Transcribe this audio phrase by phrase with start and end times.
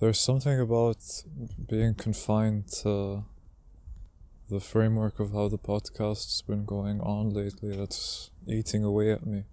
[0.00, 0.98] there's something about
[1.68, 3.24] being confined to
[4.48, 9.44] the framework of how the podcast's been going on lately that's eating away at me.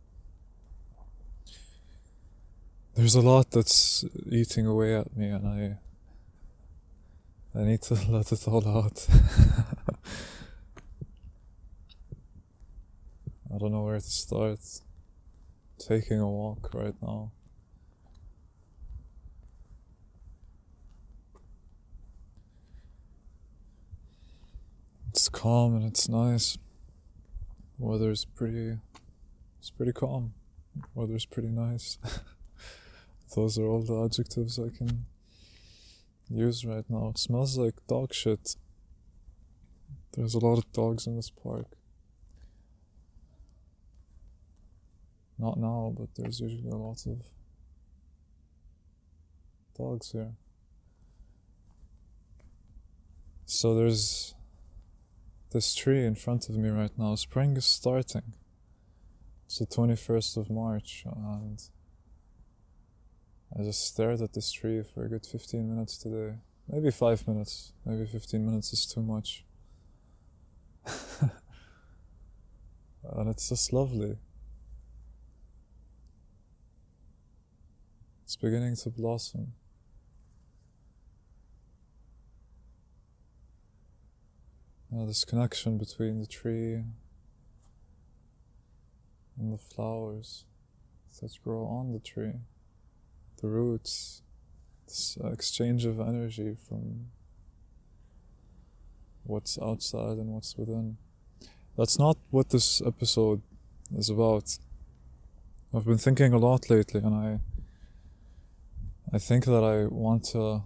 [2.95, 5.77] There's a lot that's eating away at me, and I
[7.59, 9.07] I need to let it all out.
[13.53, 14.59] I don't know where to start.
[15.77, 17.31] Taking a walk right now.
[25.15, 26.57] It's calm and it's nice.
[27.79, 28.79] Weather's pretty
[29.59, 30.33] it's pretty calm.
[30.93, 31.97] Weather's pretty nice.
[33.35, 35.05] Those are all the adjectives I can
[36.29, 37.11] use right now.
[37.11, 38.57] It smells like dog shit.
[40.17, 41.67] There's a lot of dogs in this park.
[45.39, 47.21] Not now, but there's usually a lot of
[49.77, 50.33] dogs here.
[53.45, 54.35] So there's
[55.51, 57.15] this tree in front of me right now.
[57.15, 58.33] Spring is starting.
[59.45, 61.61] It's the 21st of March, and
[63.57, 66.35] I just stared at this tree for a good 15 minutes today.
[66.67, 67.73] Maybe 5 minutes.
[67.85, 69.45] Maybe 15 minutes is too much.
[73.03, 74.17] and it's just lovely.
[78.23, 79.53] It's beginning to blossom.
[85.03, 86.83] This connection between the tree
[89.37, 90.45] and the flowers
[91.21, 92.39] that grow on the tree,
[93.41, 94.23] the roots,
[94.87, 97.07] this exchange of energy from
[99.25, 100.97] what's outside and what's within.
[101.77, 103.41] That's not what this episode
[103.95, 104.57] is about.
[105.73, 107.39] I've been thinking a lot lately, and I
[109.13, 110.63] I think that I want to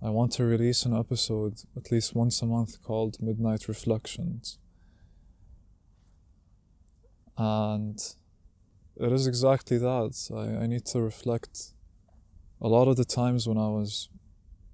[0.00, 4.58] I want to release an episode at least once a month called Midnight Reflections.
[7.36, 7.98] And
[8.96, 10.30] it is exactly that.
[10.32, 11.72] I, I need to reflect
[12.60, 14.08] a lot of the times when I was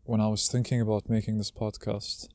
[0.05, 2.29] when I was thinking about making this podcast.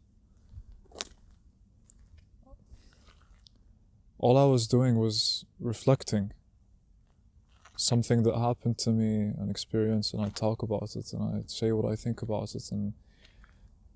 [4.17, 6.31] All I was doing was reflecting
[7.79, 11.71] something that happened to me, an experience, and I talk about it and I say
[11.71, 12.71] what I think about it.
[12.71, 12.93] And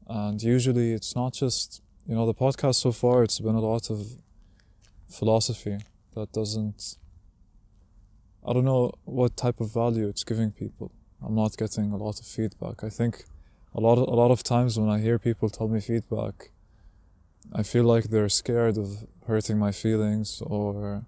[0.08, 3.24] and usually it's not just you know the podcast so far.
[3.24, 4.00] It's been a lot of
[5.10, 5.78] philosophy
[6.16, 6.98] that doesn't.
[8.46, 10.92] I don't know what type of value it's giving people.
[11.26, 12.84] I'm not getting a lot of feedback.
[12.84, 13.24] I think
[13.74, 16.52] a lot of, a lot of times when I hear people tell me feedback,
[17.54, 21.06] I feel like they're scared of hurting my feelings or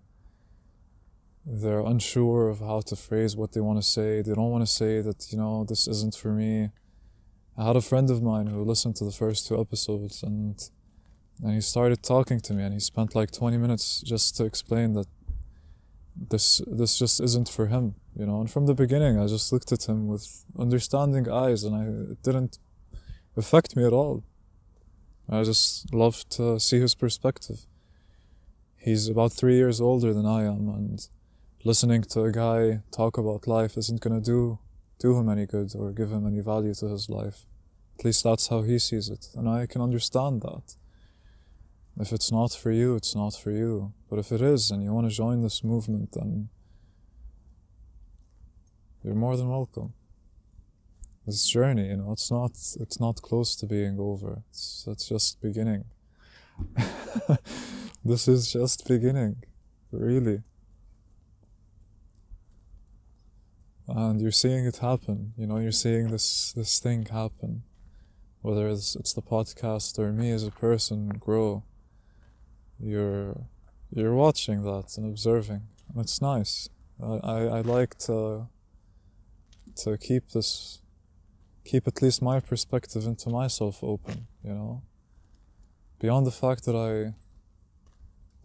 [1.45, 4.21] they're unsure of how to phrase what they want to say.
[4.21, 6.71] They don't want to say that, you know, this isn't for me.
[7.57, 10.69] I had a friend of mine who listened to the first two episodes and
[11.43, 14.93] and he started talking to me and he spent like 20 minutes just to explain
[14.93, 15.07] that
[16.15, 18.39] this this just isn't for him, you know.
[18.39, 22.23] And from the beginning I just looked at him with understanding eyes and I it
[22.23, 22.57] didn't
[23.37, 24.23] affect me at all.
[25.29, 27.65] I just loved to see his perspective.
[28.77, 31.07] He's about three years older than I am and
[31.65, 34.59] listening to a guy talk about life isn't gonna do
[34.99, 37.45] do him any good or give him any value to his life.
[37.97, 40.75] At least that's how he sees it, and I can understand that.
[41.99, 43.93] If it's not for you, it's not for you.
[44.09, 46.49] But if it is, and you want to join this movement, then
[49.03, 49.93] you're more than welcome.
[51.25, 54.43] This journey, you know, it's not it's not close to being over.
[54.49, 55.85] It's it's just beginning.
[58.05, 59.43] this is just beginning,
[59.91, 60.43] really.
[63.87, 65.33] And you're seeing it happen.
[65.37, 67.63] You know, you're seeing this this thing happen,
[68.41, 71.63] whether it's it's the podcast or me as a person grow.
[72.79, 73.47] You're
[73.91, 76.69] you're watching that and observing, and it's nice.
[77.01, 78.47] I I, I like to
[79.83, 80.81] to keep this
[81.63, 84.27] keep at least my perspective into myself open.
[84.43, 84.83] You know,
[85.99, 87.13] beyond the fact that I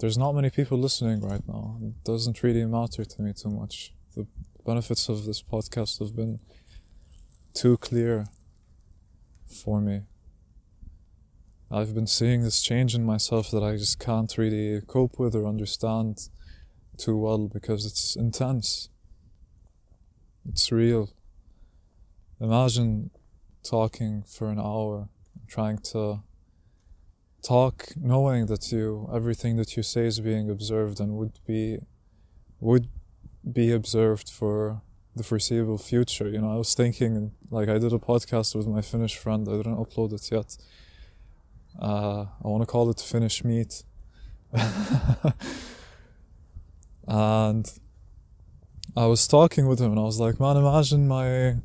[0.01, 1.79] there's not many people listening right now.
[1.83, 3.93] It doesn't really matter to me too much.
[4.17, 4.27] The
[4.73, 6.39] benefits of this podcast have been
[7.55, 8.29] too clear
[9.61, 10.03] for me.
[11.73, 15.45] I've been seeing this change in myself that I just can't really cope with or
[15.45, 16.29] understand
[16.97, 18.91] too well because it's intense.
[20.49, 21.05] It's real.
[22.41, 23.11] Imagine
[23.65, 25.09] talking for an hour,
[25.49, 26.23] trying to
[27.43, 31.79] talk knowing that you everything that you say is being observed and would be
[32.61, 32.87] would
[33.51, 34.83] be observed for
[35.17, 36.29] the foreseeable future.
[36.29, 39.49] You know, I was thinking like I did a podcast with my Finnish friend.
[39.49, 40.57] I didn't upload it yet.
[41.81, 43.85] Uh, I want to call it Finnish Meat.
[47.07, 47.73] and
[48.97, 51.57] I was talking with him and I was like, man, imagine my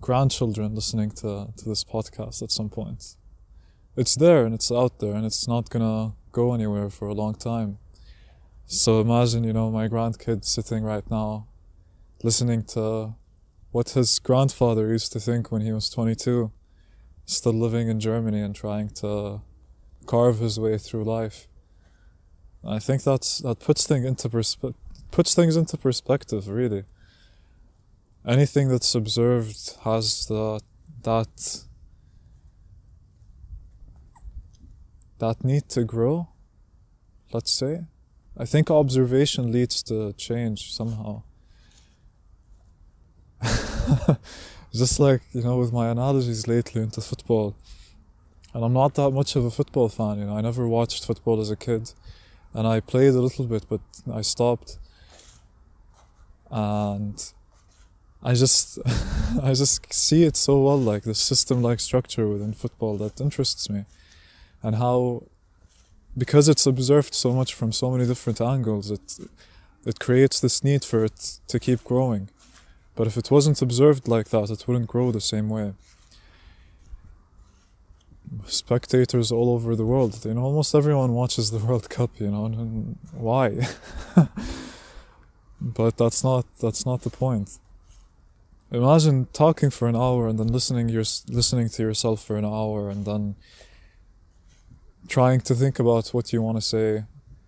[0.00, 3.16] grandchildren listening to, to this podcast at some point.
[3.96, 7.34] It's there and it's out there and it's not gonna go anywhere for a long
[7.34, 7.78] time.
[8.66, 11.48] So imagine, you know, my grandkid sitting right now
[12.22, 13.14] listening to
[13.70, 16.50] what his grandfather used to think when he was 22,
[17.26, 19.42] still living in Germany and trying to
[20.06, 21.46] carve his way through life.
[22.66, 24.74] I think that's that puts things into perspe-
[25.10, 26.84] puts things into perspective, really.
[28.26, 30.60] Anything that's observed has the
[31.02, 31.64] that
[35.18, 36.28] that need to grow.
[37.32, 37.86] Let's say,
[38.36, 41.22] I think observation leads to change somehow.
[44.72, 47.54] Just like you know, with my analogies lately into football,
[48.52, 50.18] and I'm not that much of a football fan.
[50.18, 51.92] You know, I never watched football as a kid
[52.54, 54.78] and I played a little bit, but I stopped.
[56.50, 57.32] And
[58.22, 58.78] I just,
[59.42, 63.84] I just see it so well, like the system-like structure within football that interests me,
[64.62, 65.24] and how,
[66.16, 69.18] because it's observed so much from so many different angles, it,
[69.84, 72.28] it creates this need for it to keep growing.
[72.96, 75.74] But if it wasn't observed like that, it wouldn't grow the same way
[78.46, 80.24] spectators all over the world.
[80.24, 82.10] You know, almost everyone watches the World Cup.
[82.18, 83.66] You know, and why?
[85.60, 87.58] but that's not that's not the point.
[88.70, 92.90] Imagine talking for an hour and then listening your listening to yourself for an hour
[92.90, 93.36] and then
[95.08, 97.04] trying to think about what you want to say.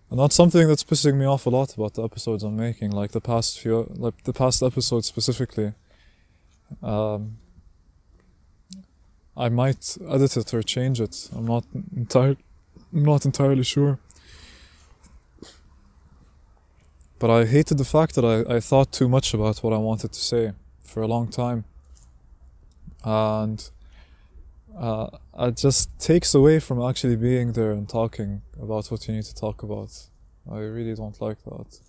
[0.09, 3.11] And that's something that's pissing me off a lot about the episodes I'm making, like
[3.11, 5.73] the past few, like the past episode specifically.
[6.81, 7.37] Um,
[9.35, 11.29] I might edit it or change it.
[11.35, 11.65] I'm not
[11.95, 12.37] entire,
[12.93, 13.99] I'm not entirely sure.
[17.19, 20.13] But I hated the fact that I, I thought too much about what I wanted
[20.13, 21.65] to say for a long time.
[23.03, 23.69] And
[24.77, 25.09] uh,
[25.39, 29.35] it just takes away from actually being there and talking about what you need to
[29.35, 29.91] talk about.
[30.51, 31.79] I really don't like that.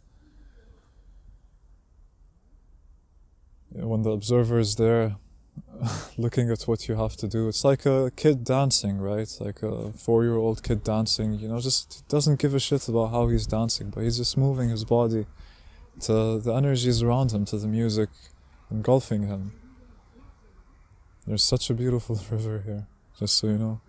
[3.71, 5.17] When the observer is there,
[6.19, 7.49] looking at what you have to do.
[7.49, 9.29] It's like a kid dancing, right?
[9.41, 13.11] Like a four year old kid dancing, you know, just doesn't give a shit about
[13.11, 15.27] how he's dancing, but he's just moving his body
[16.01, 18.09] to the energies around him, to the music
[18.71, 19.53] engulfing him.
[21.29, 22.87] There's such a beautiful river here,
[23.19, 23.81] just so you know.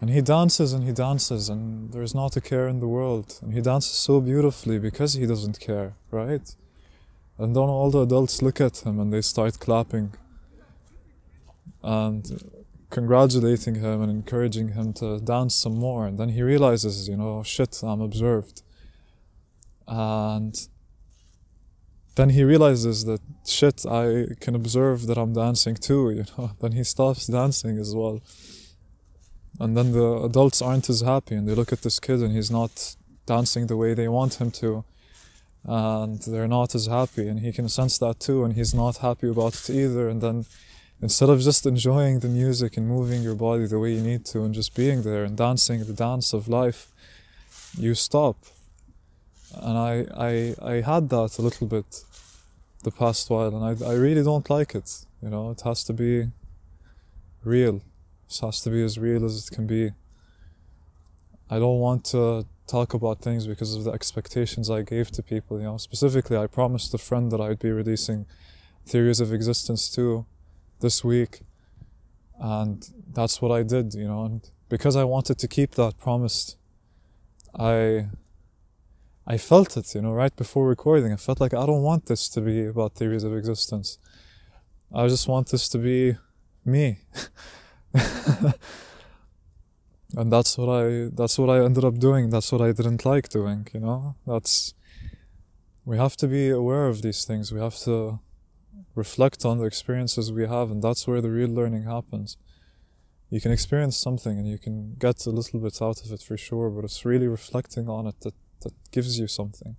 [0.00, 3.38] And he dances and he dances, and there's not a care in the world.
[3.40, 6.46] And he dances so beautifully because he doesn't care, right?
[7.38, 10.14] And then all the adults look at him and they start clapping
[11.82, 12.24] and
[12.90, 16.06] congratulating him and encouraging him to dance some more.
[16.06, 18.62] And then he realizes, you know, oh, shit, I'm observed.
[19.86, 20.54] And
[22.16, 26.52] then he realizes that shit, I can observe that I'm dancing too, you know.
[26.60, 28.22] Then he stops dancing as well.
[29.60, 32.50] And then the adults aren't as happy and they look at this kid and he's
[32.50, 32.96] not
[33.26, 34.84] dancing the way they want him to
[35.66, 39.28] and they're not as happy and he can sense that too and he's not happy
[39.28, 40.44] about it either and then
[41.00, 44.44] instead of just enjoying the music and moving your body the way you need to
[44.44, 46.88] and just being there and dancing the dance of life
[47.78, 48.36] you stop
[49.56, 52.04] and i i i had that a little bit
[52.84, 54.88] the past while and i i really don't like it
[55.22, 56.30] you know it has to be
[57.42, 57.76] real
[58.28, 59.90] it has to be as real as it can be
[61.50, 65.58] i don't want to talk about things because of the expectations I gave to people.
[65.58, 68.26] You know, specifically, I promised a friend that I'd be releasing
[68.86, 70.26] theories of existence too
[70.80, 71.40] this week,
[72.38, 73.94] and that's what I did.
[73.94, 76.56] You know, and because I wanted to keep that promise,
[77.58, 78.08] I
[79.26, 79.94] I felt it.
[79.94, 82.94] You know, right before recording, I felt like I don't want this to be about
[82.94, 83.98] theories of existence.
[84.94, 86.16] I just want this to be
[86.64, 86.98] me.
[90.16, 92.30] and that's what I that's what I ended up doing.
[92.30, 93.66] That's what I didn't like doing.
[93.72, 94.74] You know, that's
[95.84, 97.52] we have to be aware of these things.
[97.52, 98.20] We have to
[98.94, 102.36] reflect on the experiences we have, and that's where the real learning happens.
[103.30, 106.36] You can experience something and you can get a little bit out of it for
[106.36, 109.76] sure, but it's really reflecting on it that, that gives you something.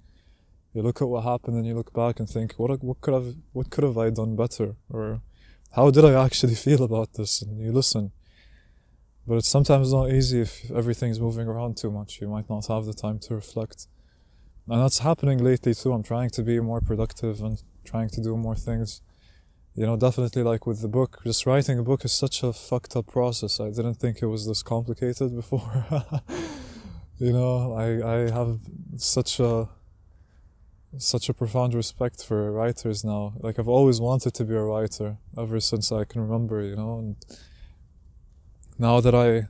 [0.74, 3.36] You look at what happened and you look back and think, what what could have
[3.54, 5.22] what could have I done better, or
[5.72, 7.42] how did I actually feel about this?
[7.42, 8.12] And you listen
[9.28, 12.22] but it's sometimes not easy if everything's moving around too much.
[12.22, 13.88] You might not have the time to reflect.
[14.68, 15.94] And that's happening lately too.
[15.94, 19.02] I'm trying to be more productive and trying to do more things.
[19.74, 22.96] You know, definitely like with the book, just writing a book is such a fucked
[22.96, 23.60] up process.
[23.60, 25.86] I didn't think it was this complicated before.
[27.20, 28.60] You know, I I have
[28.98, 29.70] such a
[30.98, 33.34] such a profound respect for writers now.
[33.40, 37.00] Like I've always wanted to be a writer ever since I can remember, you know,
[37.00, 37.16] and
[38.78, 39.48] now that I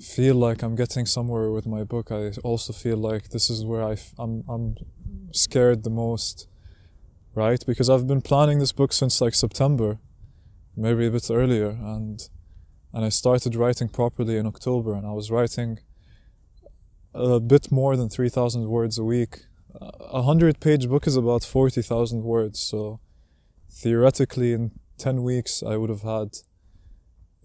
[0.00, 3.82] feel like I'm getting somewhere with my book, I also feel like this is where
[3.82, 4.76] I f- I'm I'm
[5.32, 6.48] scared the most,
[7.34, 7.64] right?
[7.66, 9.98] Because I've been planning this book since like September,
[10.76, 12.28] maybe a bit earlier, and
[12.92, 15.78] and I started writing properly in October, and I was writing
[17.14, 19.44] a bit more than three thousand words a week.
[19.80, 23.00] A hundred page book is about forty thousand words, so
[23.70, 26.38] theoretically in ten weeks I would have had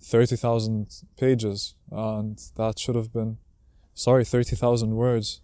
[0.06, 3.38] 30,000 pages and that should have been
[3.96, 5.42] sorry 30,000 words.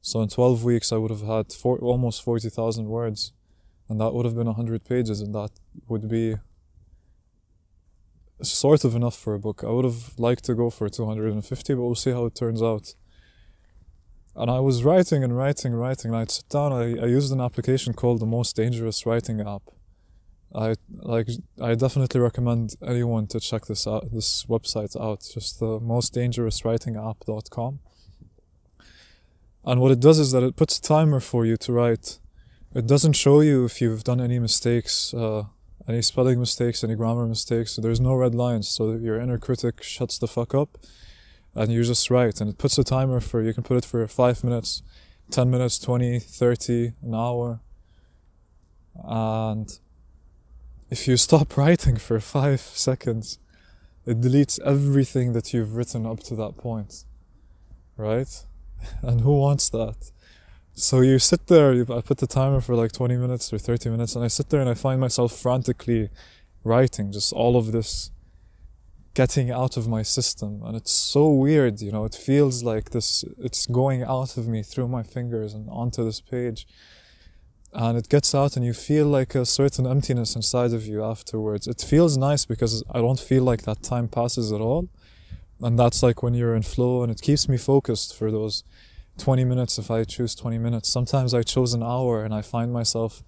[0.00, 3.32] So in 12 weeks I would have had four, almost 40,000 words
[3.88, 5.50] and that would have been 100 pages and that
[5.88, 6.36] would be
[8.40, 9.62] sort of enough for a book.
[9.62, 12.94] I would have liked to go for 250 but we'll see how it turns out
[14.36, 17.40] and I was writing and writing writing and I'd sit down I, I used an
[17.40, 19.62] application called the most dangerous writing app.
[20.54, 21.28] I like
[21.60, 26.64] I definitely recommend anyone to check this out this website out just the most dangerous
[26.64, 27.80] writing app.com
[29.64, 32.20] and what it does is that it puts a timer for you to write.
[32.72, 35.44] It doesn't show you if you've done any mistakes uh,
[35.88, 37.76] any spelling mistakes any grammar mistakes.
[37.76, 40.78] There's no red lines so your inner critic shuts the fuck up
[41.56, 44.06] and you just write and it puts a timer for you can put it for
[44.06, 44.82] 5 minutes
[45.30, 47.60] 10 minutes 20 30 an hour
[49.04, 49.78] and
[50.90, 53.38] if you stop writing for five seconds,
[54.04, 57.04] it deletes everything that you've written up to that point.
[57.96, 58.44] Right?
[59.02, 60.12] And who wants that?
[60.74, 64.14] So you sit there, I put the timer for like 20 minutes or 30 minutes,
[64.14, 66.10] and I sit there and I find myself frantically
[66.62, 68.10] writing just all of this
[69.16, 70.62] getting out of my system.
[70.64, 74.62] And it's so weird, you know, it feels like this, it's going out of me
[74.62, 76.66] through my fingers and onto this page
[77.72, 81.66] and it gets out and you feel like a certain emptiness inside of you afterwards.
[81.66, 84.88] It feels nice because I don't feel like that time passes at all.
[85.60, 88.64] And that's like when you're in flow and it keeps me focused for those
[89.18, 90.88] 20 minutes if I choose 20 minutes.
[90.88, 93.22] Sometimes I chose an hour and I find myself,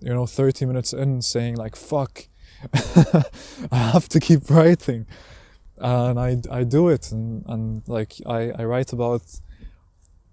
[0.00, 2.28] you know, 30 minutes in saying like, fuck,
[3.72, 5.06] I have to keep writing.
[5.78, 9.22] And I, I do it and, and like I, I write about,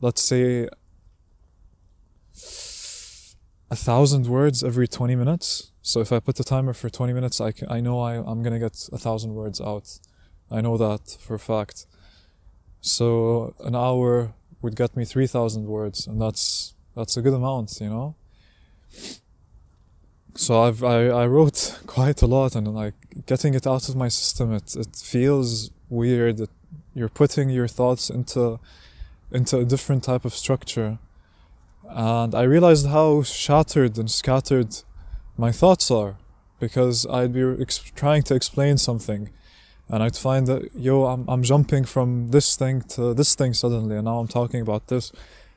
[0.02, 0.68] let's say,
[3.70, 5.72] a thousand words every 20 minutes.
[5.82, 8.44] So if I put the timer for 20 minutes, I, can, I know I, I'm
[8.44, 10.00] gonna get a thousand words out.
[10.52, 11.86] I know that for a fact.
[12.82, 17.90] So an hour would get me 3,000 words, and that's that's a good amount, you
[17.90, 18.16] know.
[20.38, 24.10] So I've I, I wrote quite a lot, and like getting it out of my
[24.10, 26.38] system, it it feels weird.
[26.38, 26.52] That
[26.94, 28.60] you're putting your thoughts into
[29.32, 31.00] into a different type of structure
[31.90, 34.76] and I realized how shattered and scattered
[35.38, 36.18] my thoughts are
[36.60, 37.66] because I'd be
[37.96, 39.30] trying to explain something
[39.90, 43.96] and I'd find that, yo, I'm, I'm jumping from this thing to this thing suddenly,
[43.96, 45.14] and now I'm talking about this.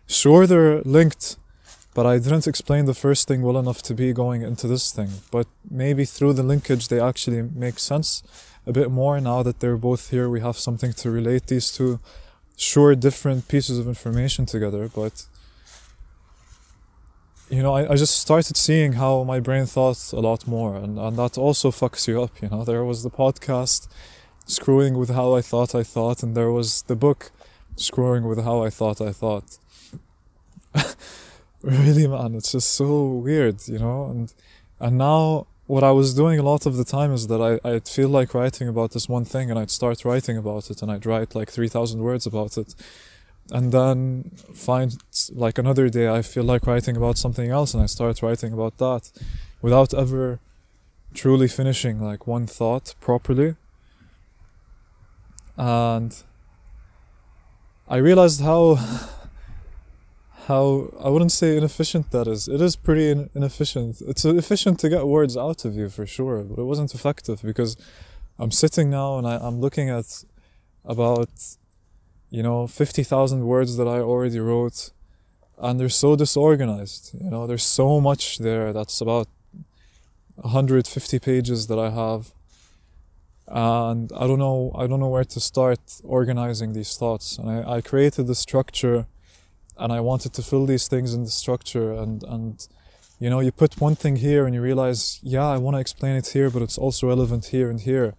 [0.06, 1.36] Sure, they're linked,
[1.94, 5.10] but I didn't explain the first thing well enough to be going into this thing.
[5.30, 8.22] But maybe through the linkage, they actually make sense
[8.66, 10.28] a bit more now that they're both here.
[10.28, 11.98] We have something to relate these two,
[12.56, 15.26] sure, different pieces of information together, but
[17.50, 20.98] you know, I, I just started seeing how my brain thought a lot more, and,
[20.98, 22.40] and that also fucks you up.
[22.40, 23.88] You know, there was the podcast
[24.46, 27.32] screwing with how I thought I thought, and there was the book
[27.74, 29.58] screwing with how I thought I thought.
[31.62, 34.32] really, man, it's just so weird, you know, and
[34.80, 37.86] and now what I was doing a lot of the time is that I, I'd
[37.86, 41.06] feel like writing about this one thing and I'd start writing about it and I'd
[41.06, 42.74] write like 3,000 words about it.
[43.52, 44.96] And then find
[45.32, 48.78] like another day I feel like writing about something else and I start writing about
[48.78, 49.12] that
[49.62, 50.40] without ever
[51.14, 53.54] truly finishing like one thought properly.
[55.56, 56.16] And
[57.88, 58.74] I realized how
[60.50, 60.64] how
[61.06, 62.42] I wouldn't say inefficient that is.
[62.56, 63.92] It is pretty in, inefficient.
[64.10, 67.72] It's efficient to get words out of you for sure, but it wasn't effective because
[68.40, 70.08] I'm sitting now and I, I'm looking at
[70.94, 71.32] about
[72.30, 74.90] you know, 50,000 words that I already wrote
[75.58, 77.04] and they're so disorganized.
[77.22, 79.28] You know, there's so much there that's about
[80.36, 82.32] 150 pages that I have.
[83.46, 87.36] And I don't know, I don't know where to start organizing these thoughts.
[87.36, 89.06] And I, I created the structure
[89.80, 92.56] and I wanted to fill these things in the structure and, and
[93.22, 96.16] You know, you put one thing here and you realize, yeah, I want to explain
[96.16, 98.14] it here, but it's also relevant here and here.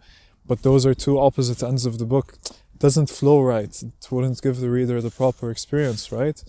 [0.46, 2.28] But those are two opposite ends of the book.
[2.76, 3.74] It doesn't flow right.
[3.90, 6.40] It wouldn't give the reader the proper experience, right?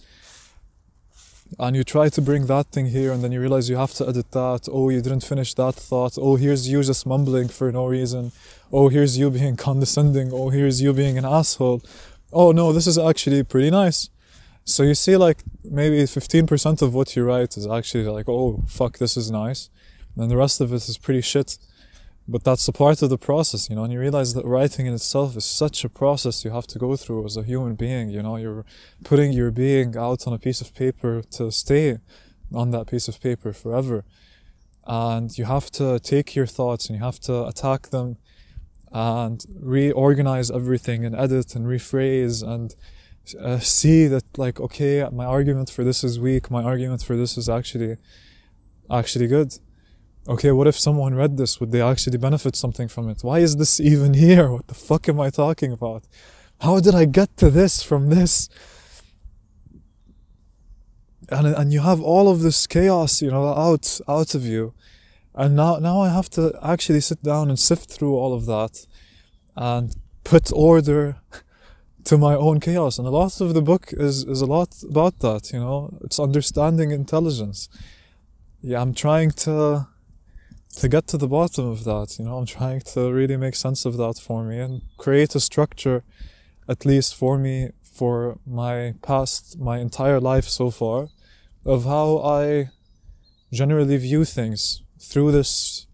[1.59, 4.09] and you try to bring that thing here and then you realize you have to
[4.09, 7.87] edit that oh you didn't finish that thought oh here's you just mumbling for no
[7.87, 8.33] reason
[8.73, 11.83] oh here's you being condescending oh here's you being an asshole
[12.33, 14.09] oh no this is actually pretty nice
[14.65, 18.99] so you see like maybe 15% of what you write is actually like oh fuck
[18.99, 19.71] this is nice.
[20.17, 21.59] And the rest of it is pretty shit.
[22.29, 24.95] But that's a part of the process you know and you realize that writing in
[24.95, 28.23] itself is such a process you have to go through as a human being you
[28.23, 28.37] know.
[28.37, 28.65] You're
[29.05, 31.99] putting your being out on a piece of paper to stay
[32.55, 34.05] on that piece of paper forever.
[34.87, 38.19] And you have to take your thoughts and you have to attack them
[38.93, 42.75] and reorganize everything and edit and rephrase and
[43.41, 47.39] uh, see that like okay my argument for this is weak my argument for this
[47.39, 47.97] is actually
[48.91, 49.59] actually good
[50.29, 51.61] okay, what if someone read this?
[51.61, 53.23] Would they actually benefit something from it?
[53.23, 54.51] Why is this even here?
[54.51, 56.05] What the fuck am I talking about?
[56.61, 58.49] How did I get to this from this?
[61.29, 64.75] And, and you have all of this chaos, you know, out out of you.
[65.35, 68.87] And now now I have to actually sit down and sift through all of that
[69.57, 71.17] and put order
[72.05, 72.99] to my own chaos.
[72.99, 75.99] And a lot of the book is, is a lot about that, you know.
[76.03, 77.69] It's understanding intelligence.
[78.61, 79.89] Yeah, I'm trying to
[80.77, 82.17] to get to the bottom of that.
[82.19, 85.41] You know, I'm trying to really make sense of that for me and create a
[85.41, 86.03] structure,
[86.69, 91.09] at least for me, for my past, my entire life so far,
[91.65, 92.71] of how I
[93.53, 95.87] generally view things through this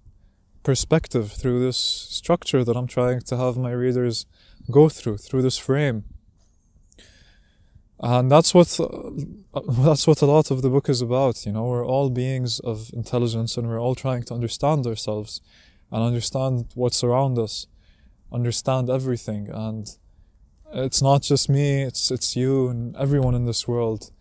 [0.63, 4.27] perspective, through this structure that I'm trying to have my readers
[4.71, 6.05] go through, through this frame.
[8.01, 11.65] And that's what uh, that's what a lot of the book is about you know?
[11.65, 15.41] We're all beings of intelligence and we're all trying to understand ourselves
[15.91, 17.67] and understand what's around us
[18.33, 19.49] understand everything.
[19.49, 19.89] And
[20.73, 24.13] it's not just me it's it's you and everyone in this world.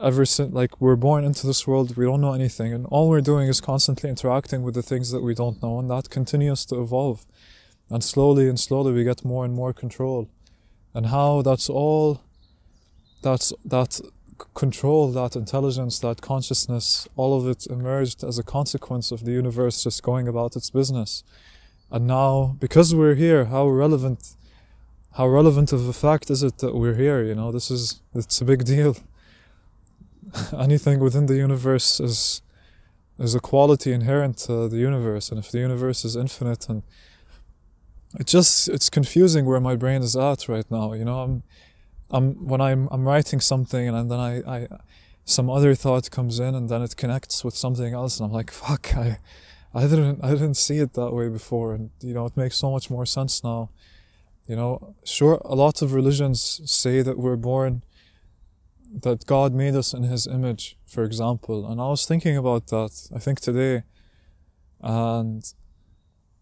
[0.00, 2.72] Ever since like we're born into this world we don't know anything.
[2.72, 5.90] And all we're doing is constantly interacting with the things that we don't know and
[5.90, 7.26] that continues to evolve
[7.92, 10.28] and slowly and slowly we get more and more control
[10.94, 12.22] and how that's all
[13.22, 14.00] that's that
[14.54, 19.82] control, that intelligence, that consciousness, all of it emerged as a consequence of the universe
[19.82, 21.22] just going about its business.
[21.90, 24.34] And now, because we're here, how relevant,
[25.16, 27.22] how relevant of a fact is it that we're here?
[27.22, 28.96] You know, this is it's a big deal.
[30.58, 32.42] Anything within the universe is
[33.18, 36.82] is a quality inherent to the universe, and if the universe is infinite, and
[38.18, 40.92] it just it's confusing where my brain is at right now.
[40.92, 41.42] You know, I'm
[42.10, 44.68] I'm when I'm I'm writing something and then I, I
[45.24, 48.50] some other thought comes in and then it connects with something else and I'm like
[48.50, 49.18] fuck I
[49.74, 51.74] I didn't I didn't see it that way before.
[51.74, 53.70] And you know it makes so much more sense now.
[54.46, 57.82] You know sure a lot of religions say that we're born
[59.00, 61.66] that God made us in his image for example.
[61.66, 63.84] And I was thinking about that I think today.
[64.82, 65.44] And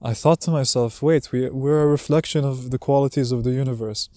[0.02, 4.08] I thought to myself wait we we're a reflection of the qualities of the universe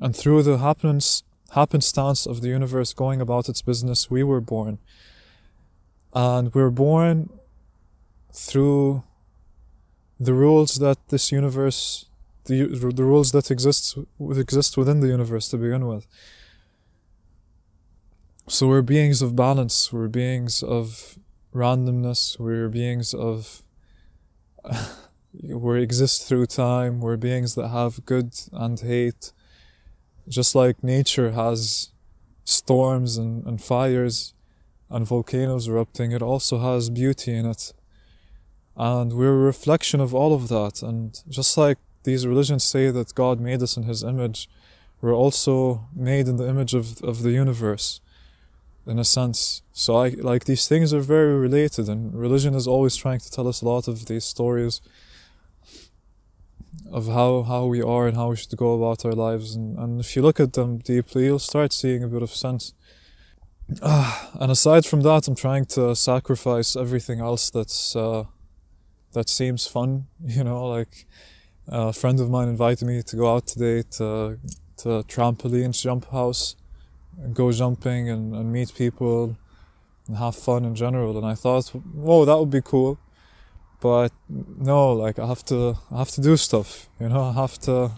[0.00, 1.22] and through the happens,
[1.52, 4.78] happenstance of the universe going about its business, we were born.
[6.14, 7.28] And we're born
[8.32, 9.04] through
[10.18, 12.06] the rules that this universe,
[12.46, 16.06] the, the rules that exist, exist within the universe to begin with.
[18.48, 21.18] So we're beings of balance, we're beings of
[21.54, 23.62] randomness, we're beings of
[25.32, 29.32] we exist through time, we're beings that have good and hate,
[30.28, 31.90] just like nature has
[32.44, 34.34] storms and, and fires
[34.88, 37.72] and volcanoes erupting, it also has beauty in it.
[38.76, 40.82] And we're a reflection of all of that.
[40.82, 44.48] And just like these religions say that God made us in His image,
[45.00, 48.00] we're also made in the image of, of the universe,
[48.86, 49.62] in a sense.
[49.72, 53.48] So, I, like, these things are very related, and religion is always trying to tell
[53.48, 54.80] us a lot of these stories
[56.90, 59.54] of how, how we are and how we should go about our lives.
[59.54, 62.74] And, and if you look at them deeply, you'll start seeing a bit of sense.
[63.80, 68.24] Uh, and aside from that, I'm trying to sacrifice everything else that's uh,
[69.12, 70.06] that seems fun.
[70.24, 71.06] You know, like
[71.68, 74.38] a friend of mine invited me to go out today to
[74.78, 76.56] to trampoline jump house
[77.32, 79.36] go jumping and, and meet people
[80.06, 81.16] and have fun in general.
[81.16, 82.98] And I thought, whoa, that would be cool
[83.82, 87.58] but no like i have to i have to do stuff you know i have
[87.58, 87.90] to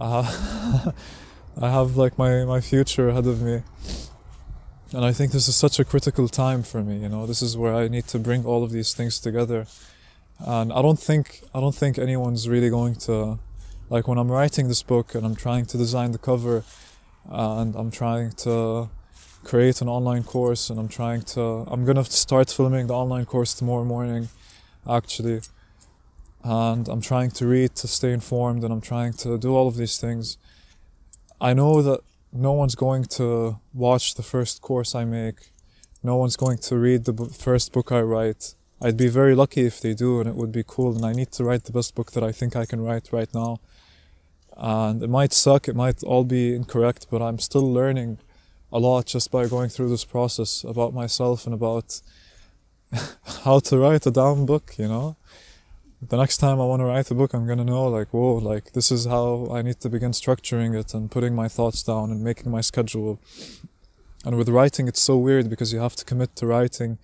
[0.00, 0.90] uh,
[1.62, 3.62] i have like my my future ahead of me
[4.94, 6.98] and I think this is such a critical time for me.
[6.98, 9.66] You know, this is where I need to bring all of these things together,
[10.38, 13.40] and I don't think I don't think anyone's really going to,
[13.90, 16.62] like when I'm writing this book and I'm trying to design the cover,
[17.30, 18.90] Uh, and I'm trying to
[19.44, 23.54] create an online course and I'm trying to I'm gonna start filming the online course
[23.54, 24.28] tomorrow morning
[24.88, 25.40] actually.
[26.42, 29.76] And I'm trying to read to stay informed and I'm trying to do all of
[29.76, 30.36] these things.
[31.40, 32.00] I know that
[32.32, 35.52] no one's going to watch the first course I make.
[36.02, 38.54] No one's going to read the b- first book I write.
[38.82, 41.32] I'd be very lucky if they do and it would be cool and I need
[41.32, 43.60] to write the best book that I think I can write right now
[44.56, 48.18] and it might suck it might all be incorrect but I'm still learning
[48.74, 52.00] a lot just by going through this process about myself and about
[53.44, 55.16] how to write a damn book, you know?
[56.02, 58.72] The next time I want to write a book, I'm gonna know, like, whoa, like,
[58.72, 62.22] this is how I need to begin structuring it and putting my thoughts down and
[62.22, 63.20] making my schedule.
[64.24, 66.98] And with writing, it's so weird because you have to commit to writing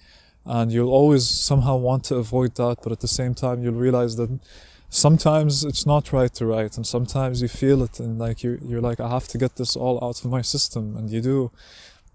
[0.45, 4.17] and you'll always somehow want to avoid that, but at the same time, you'll realize
[4.17, 4.41] that
[4.91, 8.81] sometimes it's not right to write and sometimes you feel it and like you're, you're
[8.81, 11.51] like i have to get this all out of my system and you do.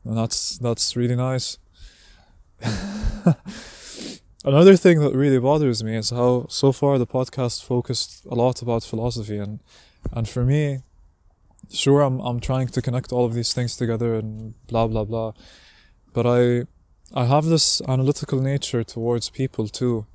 [0.05, 1.57] And that's that's really nice.
[4.45, 8.61] Another thing that really bothers me is how so far the podcast focused a lot
[8.61, 9.59] about philosophy and
[10.13, 10.83] and for me
[11.71, 15.33] sure i'm i'm trying to connect all of these things together and blah blah blah.
[16.13, 16.65] But i
[17.13, 20.05] i have this analytical nature towards people too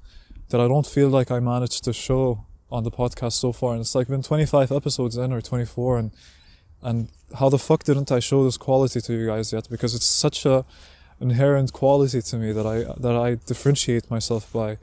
[0.50, 3.80] that i don't feel like i managed to show on the podcast so far, and
[3.80, 6.10] it's like been 25 episodes in or 24, and
[6.82, 9.68] and how the fuck didn't I show this quality to you guys yet?
[9.70, 10.64] Because it's such a
[11.20, 14.78] inherent quality to me that I that I differentiate myself by.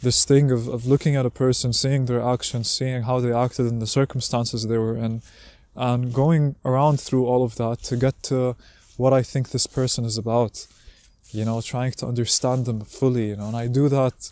[0.00, 3.66] This thing of, of looking at a person, seeing their actions, seeing how they acted
[3.66, 5.22] in the circumstances they were in,
[5.74, 8.54] and going around through all of that to get to
[8.96, 10.66] what I think this person is about.
[11.32, 14.30] You know, trying to understand them fully, you know, and I do that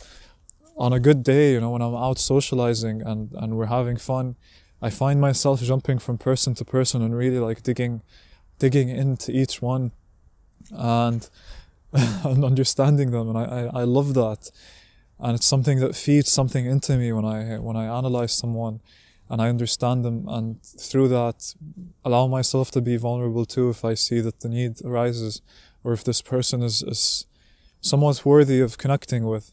[0.77, 4.37] on a good day, you know, when I'm out socializing and, and we're having fun,
[4.83, 8.03] I find myself jumping from person to person and really like digging,
[8.59, 9.93] digging into each one
[10.71, 11.29] and,
[11.93, 13.31] and understanding them.
[13.31, 14.51] And I, I, I love that.
[15.19, 18.81] And it's something that feeds something into me when I, when I analyze someone
[19.31, 20.29] and I understand them.
[20.29, 21.55] And through that,
[22.05, 25.41] allow myself to be vulnerable too if I see that the need arises
[25.83, 27.25] or if this person is, is
[27.81, 29.53] somewhat worthy of connecting with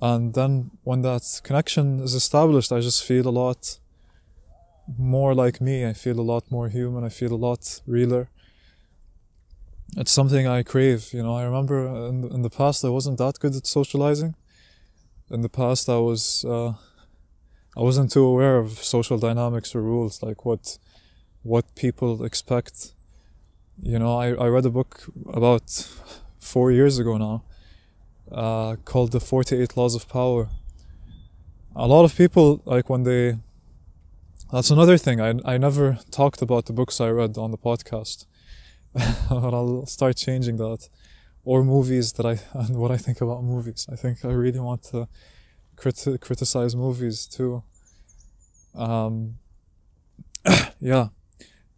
[0.00, 3.78] and then when that connection is established, I just feel a lot
[4.98, 5.86] more like me.
[5.86, 7.02] I feel a lot more human.
[7.02, 8.28] I feel a lot realer.
[9.96, 11.12] It's something I crave.
[11.12, 14.34] You know, I remember in, in the past I wasn't that good at socializing.
[15.30, 16.74] In the past, I was uh,
[17.76, 20.78] I wasn't too aware of social dynamics or rules, like what
[21.42, 22.92] what people expect.
[23.78, 25.88] You know, I, I read a book about
[26.38, 27.42] four years ago now
[28.32, 30.48] uh, called the 48 Laws of Power.
[31.74, 33.38] A lot of people, like when they.
[34.52, 35.20] That's another thing.
[35.20, 38.26] I, I never talked about the books I read on the podcast.
[38.94, 40.88] but I'll start changing that.
[41.44, 42.38] Or movies that I.
[42.58, 43.86] and what I think about movies.
[43.90, 45.08] I think I really want to
[45.76, 47.62] criti- criticize movies too.
[48.74, 49.38] Um,
[50.80, 51.08] yeah.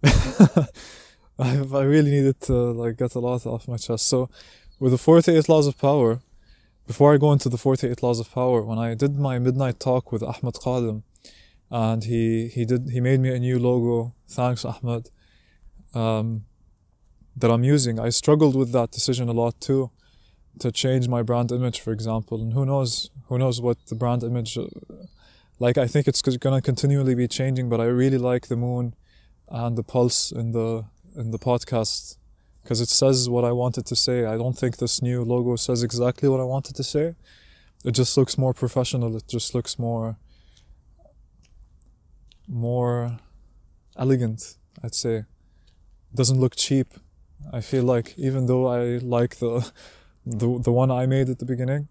[0.05, 0.69] I,
[1.39, 4.09] I really needed to like get a lot off my chest.
[4.09, 4.29] So,
[4.81, 6.21] with the 48 laws of power,
[6.89, 10.11] before I go into the 48 laws of power, when I did my midnight talk
[10.11, 11.03] with Ahmed Qadim,
[11.71, 14.15] and he he did he made me a new logo.
[14.27, 15.11] Thanks, Ahmed.
[15.95, 16.47] Um,
[17.37, 18.01] that I'm using.
[18.01, 19.91] I struggled with that decision a lot too,
[20.61, 22.41] to change my brand image, for example.
[22.41, 23.11] And who knows?
[23.29, 24.57] Who knows what the brand image?
[24.57, 24.67] Uh,
[25.59, 28.95] like I think it's gonna continually be changing, but I really like the moon,
[29.49, 32.18] and the pulse in the in the podcast
[32.69, 34.27] because it says what I wanted to say.
[34.27, 37.15] I don't think this new logo says exactly what I wanted to say.
[37.83, 39.17] It just looks more professional.
[39.17, 40.19] It just looks more
[42.47, 43.19] more
[43.97, 45.15] elegant, I'd say.
[46.11, 46.89] It doesn't look cheap.
[47.55, 49.73] I feel like even though I like the
[50.27, 51.89] the the one I made at the beginning,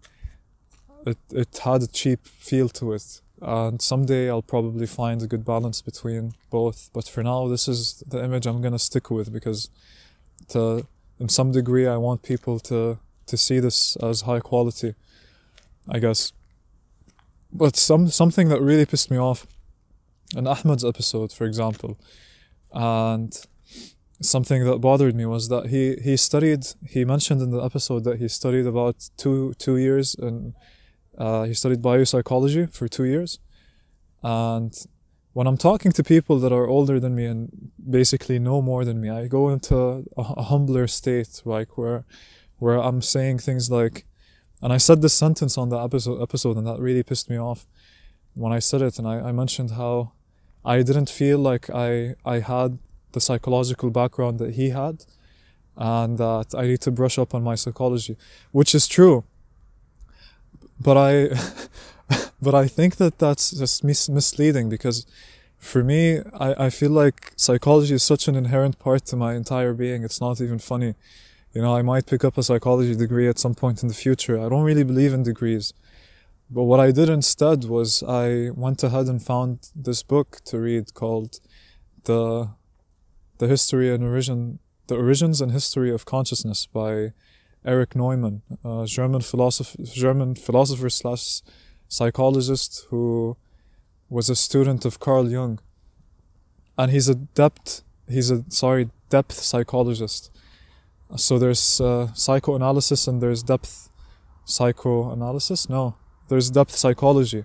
[1.04, 3.20] it it had a cheap feel to it.
[3.42, 6.90] And someday I'll probably find a good balance between both.
[6.92, 9.70] But for now, this is the image I'm gonna stick with because
[10.48, 10.86] to
[11.18, 14.94] in some degree I want people to to see this as high quality
[15.88, 16.32] I guess.
[17.52, 19.46] But some something that really pissed me off
[20.36, 21.98] in Ahmed's episode for example
[22.72, 23.34] and
[24.20, 28.18] something that bothered me was that he he studied he mentioned in the episode that
[28.18, 30.54] he studied about two two years and
[31.16, 33.38] uh, he studied biopsychology for two years
[34.22, 34.86] and
[35.38, 39.00] when I'm talking to people that are older than me and basically know more than
[39.00, 39.76] me, I go into
[40.16, 42.04] a, a humbler state, like where
[42.58, 44.04] where I'm saying things like,
[44.60, 47.68] and I said this sentence on the episode episode, and that really pissed me off
[48.34, 50.10] when I said it, and I, I mentioned how
[50.64, 52.70] I didn't feel like I I had
[53.12, 55.04] the psychological background that he had,
[55.76, 58.16] and that I need to brush up on my psychology,
[58.50, 59.22] which is true.
[60.80, 61.12] But I.
[62.42, 65.06] but I think that that's just mis- misleading because
[65.58, 69.74] for me, I, I feel like psychology is such an inherent part to my entire
[69.74, 70.04] being.
[70.04, 70.94] It's not even funny.
[71.52, 74.38] You know, I might pick up a psychology degree at some point in the future.
[74.38, 75.72] I don't really believe in degrees.
[76.50, 80.94] But what I did instead was I went ahead and found this book to read
[80.94, 81.40] called
[82.04, 82.50] The
[83.38, 87.12] The History and Origin The Origins and History of Consciousness by
[87.64, 91.42] Erich Neumann, a German philosopher German philosopher slash
[91.88, 93.36] psychologist who
[94.08, 95.58] was a student of Carl Jung.
[96.76, 100.30] And he's a depth, he's a, sorry, depth psychologist.
[101.16, 103.90] So there's uh, psychoanalysis and there's depth
[104.44, 105.68] psychoanalysis?
[105.68, 105.96] No,
[106.28, 107.44] there's depth psychology.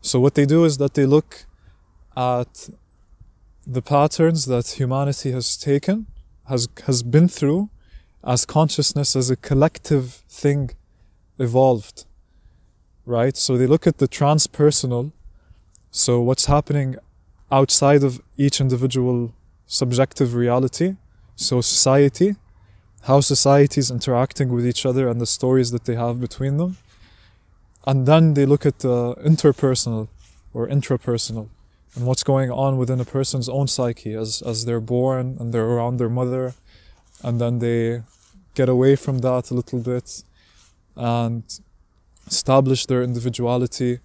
[0.00, 1.46] So what they do is that they look
[2.16, 2.68] at
[3.66, 6.06] the patterns that humanity has taken,
[6.48, 7.70] has, has been through,
[8.24, 10.70] as consciousness as a collective thing
[11.38, 12.06] evolved
[13.06, 13.36] right?
[13.36, 15.12] So they look at the transpersonal,
[15.90, 16.96] so what's happening
[17.50, 19.32] outside of each individual
[19.66, 20.96] subjective reality,
[21.36, 22.36] so society,
[23.02, 26.76] how society is interacting with each other and the stories that they have between them.
[27.86, 30.08] And then they look at the interpersonal
[30.52, 31.48] or intrapersonal
[31.94, 35.64] and what's going on within a person's own psyche as, as they're born and they're
[35.64, 36.54] around their mother
[37.22, 38.02] and then they
[38.54, 40.24] get away from that a little bit
[40.96, 41.60] and
[42.26, 44.00] establish their individuality,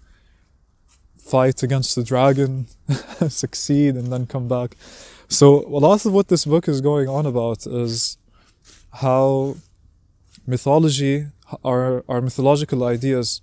[1.16, 2.66] fight against the dragon,
[3.28, 4.76] succeed, and then come back.
[5.28, 8.18] So, a lot of what this book is going on about is
[8.94, 9.56] how
[10.46, 11.26] mythology,
[11.64, 13.40] our, our mythological ideas,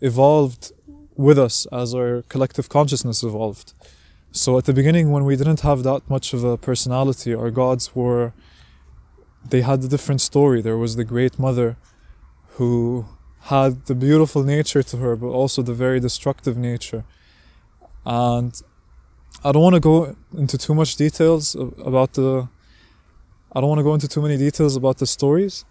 [0.00, 0.72] evolved
[1.14, 3.72] with us as our collective consciousness evolved.
[4.32, 7.94] So, at the beginning, when we didn't have that much of a personality, our gods
[7.94, 8.32] were,
[9.48, 10.60] they had a different story.
[10.60, 11.76] There was the Great Mother
[12.56, 13.06] who
[13.42, 17.04] had the beautiful nature to her, but also the very destructive nature.
[18.04, 18.60] And
[19.44, 22.48] I don't want to go into too much details about the.
[23.52, 25.64] I don't want to go into too many details about the stories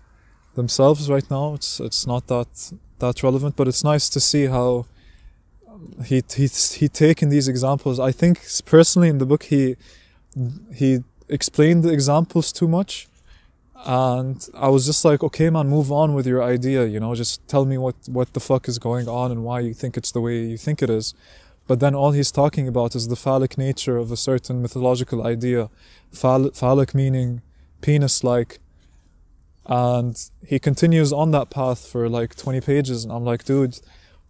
[0.55, 1.53] themselves right now.
[1.53, 4.85] It's it's not that that relevant, but it's nice to see how
[6.05, 7.99] he he he taken these examples.
[7.99, 9.75] I think personally in the book he
[10.73, 13.07] he explained the examples too much
[13.85, 16.85] and I was just like, okay, man, move on with your idea.
[16.85, 19.73] You know, just tell me what what the fuck is going on and why you
[19.73, 21.13] think it's the way you think it is.
[21.67, 25.69] But then all he's talking about is the phallic nature of a certain mythological idea,
[26.11, 27.41] Phall- phallic meaning
[27.81, 28.59] penis-like.
[29.65, 33.79] And he continues on that path for like 20 pages, and I'm like, dude,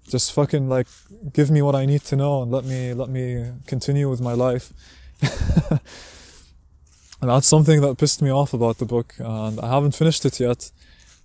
[0.07, 0.88] just fucking like
[1.31, 4.33] give me what I need to know and let me let me continue with my
[4.33, 4.73] life.
[7.21, 10.39] And that's something that pissed me off about the book, and I haven't finished it
[10.39, 10.71] yet.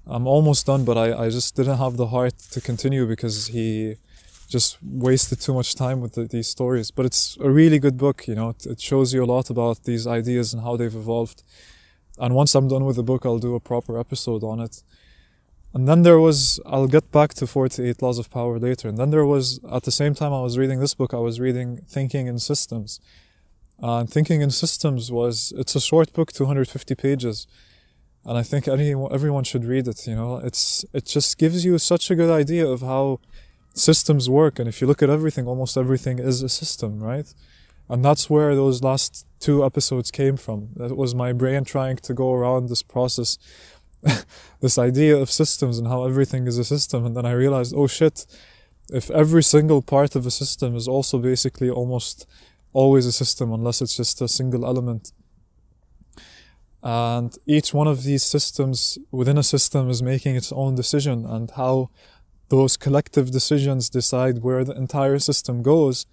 [0.06, 3.96] I'm almost done, but I, I just didn't have the heart to continue because he
[4.48, 6.90] just wasted too much time with the, these stories.
[6.90, 9.84] But it's a really good book, you know, it, it shows you a lot about
[9.84, 11.42] these ideas and how they've evolved.
[12.18, 14.82] And once I'm done with the book, I'll do a proper episode on it.
[15.74, 18.88] And then there was, I'll get back to 48 Laws of Power later.
[18.88, 21.40] And then there was, at the same time I was reading this book, I was
[21.40, 23.00] reading Thinking in Systems
[23.80, 27.46] uh, Thinking in Systems was it's a short book, 250 pages,
[28.24, 30.06] and I think anyone, everyone should read it.
[30.06, 33.20] You know, it's it just gives you such a good idea of how
[33.74, 37.32] systems work, and if you look at everything, almost everything is a system, right?
[37.88, 40.68] And that's where those last two episodes came from.
[40.76, 43.38] That was my brain trying to go around this process,
[44.60, 47.86] this idea of systems and how everything is a system, and then I realized, oh
[47.86, 48.26] shit,
[48.90, 52.26] if every single part of a system is also basically almost
[52.72, 55.12] always a system unless it's just a single element.
[56.82, 61.50] And each one of these systems within a system is making its own decision and
[61.52, 61.90] how
[62.48, 66.06] those collective decisions decide where the entire system goes.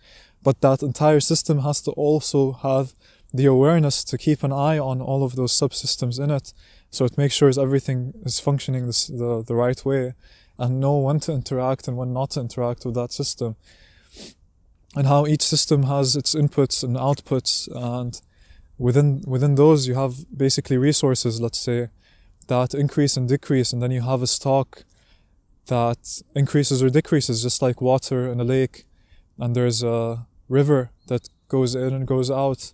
[0.43, 2.93] But that entire system has to also have
[3.33, 6.53] the awareness to keep an eye on all of those subsystems in it.
[6.91, 10.13] So it makes sure everything is functioning the, the right way
[10.57, 13.55] and know when to interact and when not to interact with that system
[14.95, 18.21] and how each system has its inputs and outputs and
[18.77, 21.89] within within those you have basically resources let's say
[22.47, 24.83] that increase and decrease and then you have a stock
[25.67, 28.85] that increases or decreases just like water in a lake
[29.37, 32.73] and there's a river that goes in and goes out.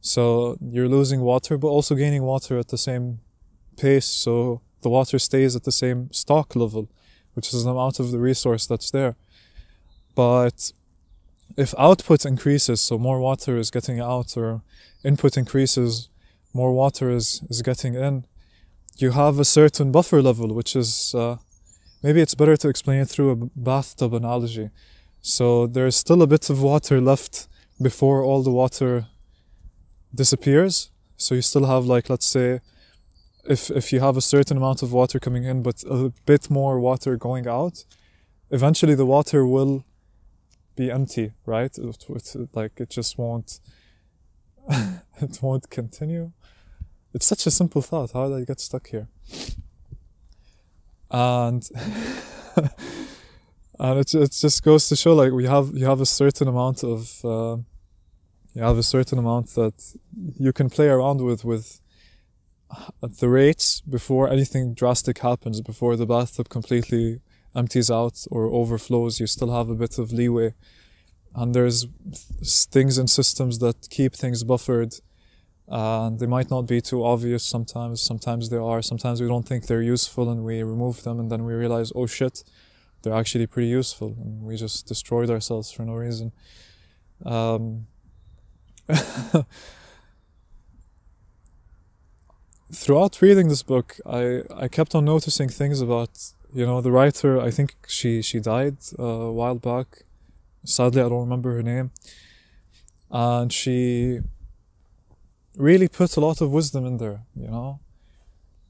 [0.00, 3.20] So you're losing water, but also gaining water at the same
[3.76, 4.06] pace.
[4.06, 6.88] So the water stays at the same stock level,
[7.34, 9.16] which is the amount of the resource that's there.
[10.14, 10.72] But
[11.58, 14.62] if output increases, so more water is getting out, or
[15.04, 16.08] input increases,
[16.54, 18.24] more water is, is getting in,
[18.96, 21.36] you have a certain buffer level, which is uh,
[22.02, 24.70] maybe it's better to explain it through a bathtub analogy.
[25.20, 27.48] So there's still a bit of water left
[27.82, 29.06] before all the water
[30.14, 30.90] disappears.
[31.16, 32.60] So you still have like let's say
[33.44, 36.78] if if you have a certain amount of water coming in but a bit more
[36.78, 37.84] water going out,
[38.50, 39.84] eventually the water will
[40.78, 41.76] be empty, right?
[41.76, 43.60] It, it, like it just won't
[44.70, 46.32] it won't continue.
[47.12, 48.12] It's such a simple thought.
[48.12, 49.08] How did I get stuck here?
[51.10, 51.68] And
[53.78, 56.84] and it it just goes to show like we have you have a certain amount
[56.84, 57.56] of uh,
[58.54, 59.76] you have a certain amount that
[60.38, 61.80] you can play around with with
[63.20, 67.20] the rates before anything drastic happens before the bathtub completely
[67.54, 70.54] empties out or overflows you still have a bit of leeway.
[71.34, 71.86] And there's
[72.42, 74.94] things and systems that keep things buffered
[75.70, 78.00] and they might not be too obvious sometimes.
[78.00, 81.44] Sometimes they are sometimes we don't think they're useful and we remove them and then
[81.44, 82.42] we realize oh shit
[83.02, 84.16] they're actually pretty useful.
[84.18, 86.32] And we just destroyed ourselves for no reason.
[87.24, 87.86] Um,
[92.72, 97.40] throughout reading this book I, I kept on noticing things about you know the writer
[97.40, 100.04] i think she she died uh, a while back.
[100.64, 101.90] Sadly i don't remember her name.
[103.10, 104.20] And she
[105.56, 107.80] really put a lot of wisdom in there you know?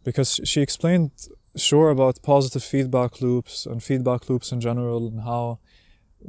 [0.05, 1.11] Because she explained
[1.57, 5.59] sure about positive feedback loops and feedback loops in general and how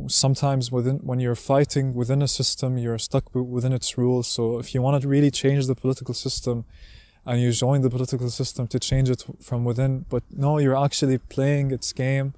[0.08, 4.28] sometimes within when you're fighting within a system you're stuck within its rules.
[4.28, 6.66] So if you want to really change the political system
[7.30, 11.20] and you join the political system to change it from within but no you're actually
[11.36, 12.34] playing its game.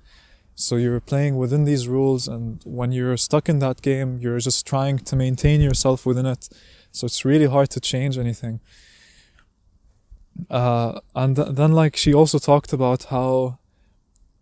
[0.56, 4.68] So you're playing within these rules and when you're stuck in that game you're just
[4.68, 6.50] trying to maintain yourself within it.
[6.92, 8.60] So it's really hard to change anything.
[10.50, 13.60] Uh, and th- then like she also talked about how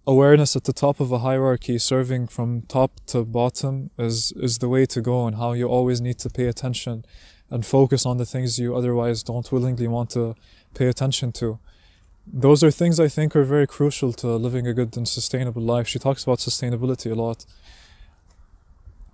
[0.08, 4.70] awareness at the top of a hierarchy serving from top to bottom is is the
[4.76, 7.06] way to go and how you always need to pay attention
[7.52, 10.36] and focus on the things you otherwise don't willingly want to
[10.74, 11.60] pay attention to.
[12.32, 15.88] Those are things i think are very crucial to living a good and sustainable life.
[15.88, 17.46] She talks about sustainability a lot.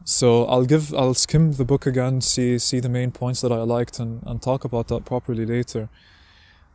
[0.03, 3.57] So i'll give i'll skim the book again see see the main points that i
[3.57, 5.89] liked and, and talk about that properly later.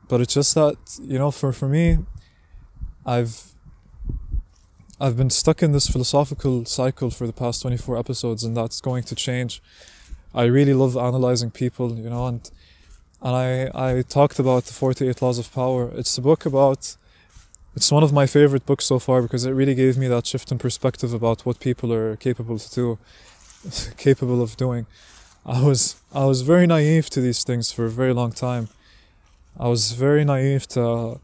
[0.09, 1.99] But it's just that you know for for me
[3.07, 3.53] i've
[5.01, 9.03] i've been stuck in this philosophical cycle for the past 24 episodes and that's going
[9.05, 9.63] to change
[10.35, 12.51] i really love analyzing people you know and
[13.23, 13.49] and i
[13.89, 15.91] i talked about the 48 laws of power.
[15.95, 16.97] It's a book about
[17.77, 20.51] it's one of my favorite books so far because it really gave me that shift
[20.51, 22.99] in perspective about what people are capable to do
[23.97, 24.87] capable of doing.
[25.45, 28.69] I was i was very naive to these things for a very long time.
[29.59, 31.21] I was very naive to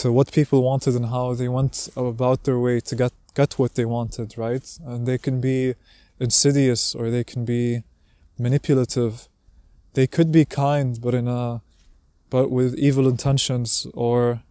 [0.00, 3.74] to what people wanted and how they went about their way to get get what
[3.74, 4.66] they wanted, right?
[4.84, 5.74] And they can be
[6.18, 7.82] insidious or they can be
[8.38, 9.28] manipulative.
[9.94, 11.62] They could be kind, but in a
[12.28, 14.42] but with evil intentions, or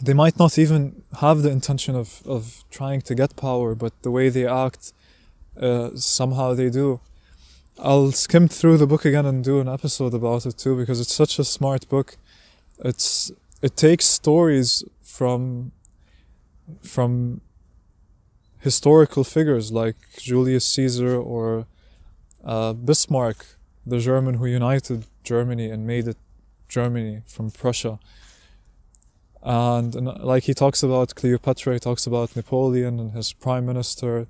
[0.00, 4.10] they might not even have the intention of of trying to get power, but the
[4.10, 4.92] way they act,
[5.60, 7.00] uh, somehow they do.
[7.78, 11.14] I'll skim through the book again and do an episode about it too because it's
[11.14, 12.16] such a smart book.
[12.78, 15.72] It's it takes stories from
[16.82, 17.40] from
[18.60, 21.66] historical figures like Julius Caesar or
[22.44, 23.46] uh, Bismarck,
[23.86, 26.16] the German who united Germany and made it
[26.68, 27.98] Germany from Prussia.
[29.42, 34.26] And, and like he talks about Cleopatra, he talks about Napoleon and his prime minister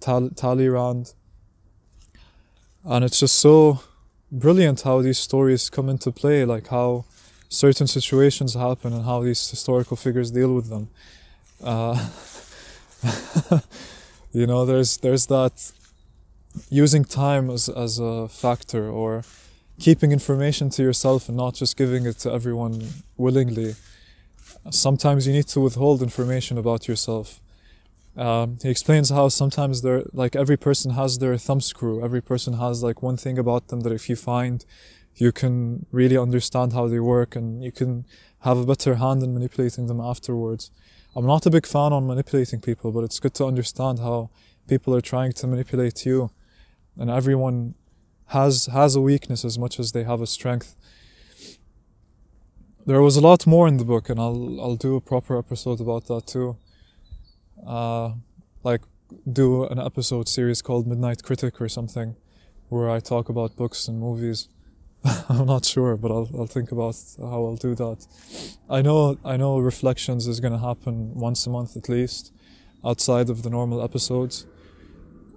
[0.00, 1.14] Tal- Talleyrand
[2.84, 3.80] and it's just so
[4.30, 7.04] brilliant how these stories come into play like how
[7.48, 10.88] certain situations happen and how these historical figures deal with them
[11.62, 12.08] uh,
[14.32, 15.72] you know there's there's that
[16.70, 19.24] using time as, as a factor or
[19.78, 23.74] keeping information to yourself and not just giving it to everyone willingly
[24.70, 27.40] sometimes you need to withhold information about yourself
[28.18, 32.04] um, he explains how sometimes there, like every person has their thumb screw.
[32.04, 34.64] Every person has like one thing about them that if you find,
[35.14, 38.06] you can really understand how they work and you can
[38.40, 40.72] have a better hand in manipulating them afterwards.
[41.14, 44.30] I'm not a big fan on manipulating people, but it's good to understand how
[44.66, 46.30] people are trying to manipulate you.
[46.98, 47.74] And everyone,
[48.28, 50.74] has has a weakness as much as they have a strength.
[52.86, 55.80] There was a lot more in the book, and I'll I'll do a proper episode
[55.80, 56.56] about that too.
[57.66, 58.12] Uh,
[58.62, 58.82] like
[59.30, 62.16] do an episode series called Midnight Critic or something,
[62.68, 64.48] where I talk about books and movies.
[65.28, 68.06] I'm not sure, but I'll I'll think about how I'll do that.
[68.68, 72.32] I know I know reflections is gonna happen once a month at least,
[72.84, 74.46] outside of the normal episodes.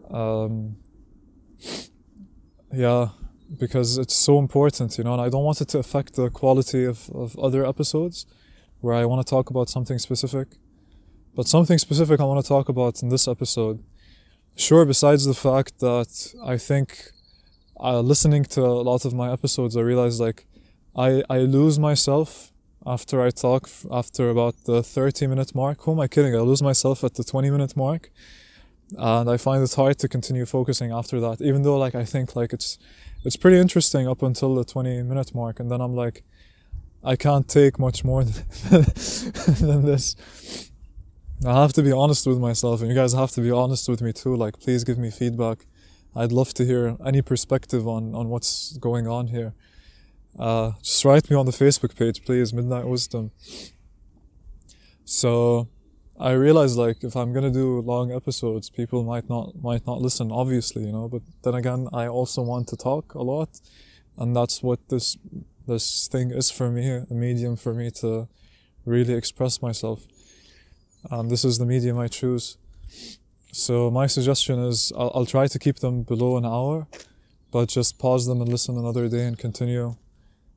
[0.09, 0.75] Um,
[2.71, 3.09] yeah,
[3.59, 6.85] because it's so important, you know, and I don't want it to affect the quality
[6.85, 8.25] of, of other episodes
[8.79, 10.47] where I want to talk about something specific.
[11.35, 13.83] But something specific I want to talk about in this episode.
[14.55, 17.11] Sure, besides the fact that I think
[17.79, 20.45] uh, listening to a lot of my episodes, I realize like
[20.95, 22.51] I, I lose myself
[22.85, 25.81] after I talk after about the 30 minute mark.
[25.83, 26.35] Who am I kidding?
[26.35, 28.11] I lose myself at the 20 minute mark.
[28.97, 32.35] And I find it hard to continue focusing after that, even though like I think
[32.35, 32.77] like it's
[33.23, 35.59] it's pretty interesting up until the 20 minute mark.
[35.59, 36.23] And then I'm like,
[37.03, 40.15] I can't take much more than this.
[41.45, 44.01] I have to be honest with myself, and you guys have to be honest with
[44.01, 44.35] me too.
[44.35, 45.65] Like, please give me feedback.
[46.15, 49.53] I'd love to hear any perspective on, on what's going on here.
[50.37, 53.31] Uh, just write me on the Facebook page, please, Midnight Wisdom.
[55.03, 55.67] So,
[56.21, 60.31] I realize like if I'm gonna do long episodes, people might not might not listen,
[60.31, 61.07] obviously, you know.
[61.09, 63.59] But then again, I also want to talk a lot,
[64.17, 65.17] and that's what this
[65.67, 68.27] this thing is for me, a medium for me to
[68.85, 70.05] really express myself.
[71.09, 72.57] And this is the medium I choose.
[73.51, 76.87] So my suggestion is I'll, I'll try to keep them below an hour,
[77.51, 79.95] but just pause them and listen another day and continue.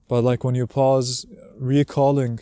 [0.09, 1.25] But like when you pause,
[1.59, 2.41] recalling,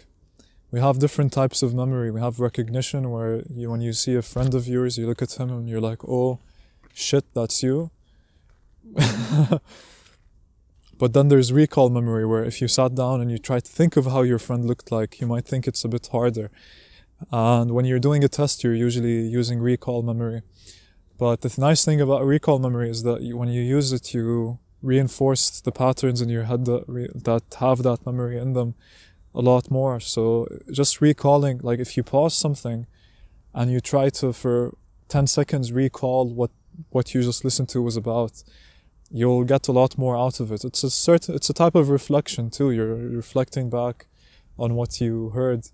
[0.72, 2.10] we have different types of memory.
[2.10, 5.38] We have recognition where you, when you see a friend of yours, you look at
[5.38, 6.38] him and you're like, oh,
[6.94, 7.90] shit, that's you.
[10.98, 13.98] but then there's recall memory where if you sat down and you try to think
[13.98, 16.50] of how your friend looked like, you might think it's a bit harder.
[17.30, 20.40] And when you're doing a test, you're usually using recall memory.
[21.18, 24.58] But the nice thing about recall memory is that you, when you use it, you
[24.80, 28.74] reinforce the patterns in your head that, re- that have that memory in them
[29.34, 30.00] a lot more.
[30.00, 32.86] So just recalling, like if you pause something
[33.54, 34.74] and you try to, for
[35.08, 36.50] 10 seconds, recall what,
[36.90, 38.42] what you just listened to was about,
[39.10, 40.64] you'll get a lot more out of it.
[40.64, 42.70] It's a certain, it's a type of reflection too.
[42.70, 44.06] You're reflecting back
[44.58, 45.68] on what you heard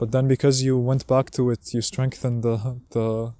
[0.00, 2.56] but then because you went back to it, you strengthen the
[2.96, 3.34] the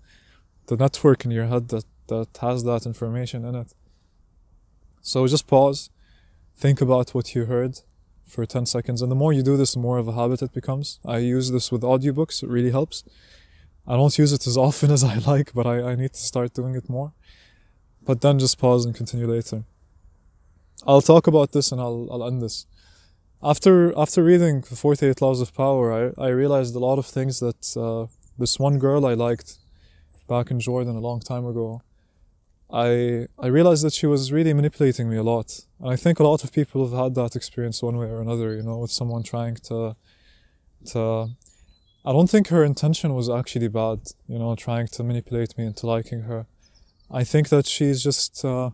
[0.66, 3.72] the network in your head that that has that information in it.
[5.00, 5.88] So just pause,
[6.54, 7.80] think about what you heard
[8.30, 9.02] for 10 seconds.
[9.02, 11.00] And the more you do this, the more of a habit it becomes.
[11.04, 13.04] I use this with audiobooks, it really helps.
[13.86, 16.54] I don't use it as often as I like, but I, I need to start
[16.54, 17.12] doing it more.
[18.02, 19.64] But then just pause and continue later.
[20.86, 22.66] I'll talk about this and I'll, I'll end this
[23.42, 27.40] after after reading the 48 laws of power i, I realized a lot of things
[27.40, 28.06] that uh,
[28.38, 29.58] this one girl i liked
[30.28, 31.82] back in jordan a long time ago
[32.72, 35.60] i i realized that she was really manipulating me a lot.
[35.80, 38.54] And i think a lot of people have had that experience one way or another
[38.54, 39.96] you know with someone trying to
[40.86, 41.28] to
[42.04, 45.86] i don't think her intention was actually bad you know trying to manipulate me into
[45.86, 46.46] liking her.
[47.12, 48.70] I think that she's just uh,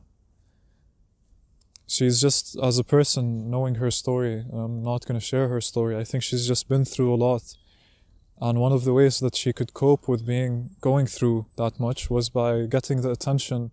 [1.86, 5.97] she's just as a person knowing her story i'm not going to share her story.
[5.97, 7.44] I think she's just been through a lot.
[8.38, 12.11] And one of the ways that she could cope with being going through that much
[12.11, 13.70] was by getting the attention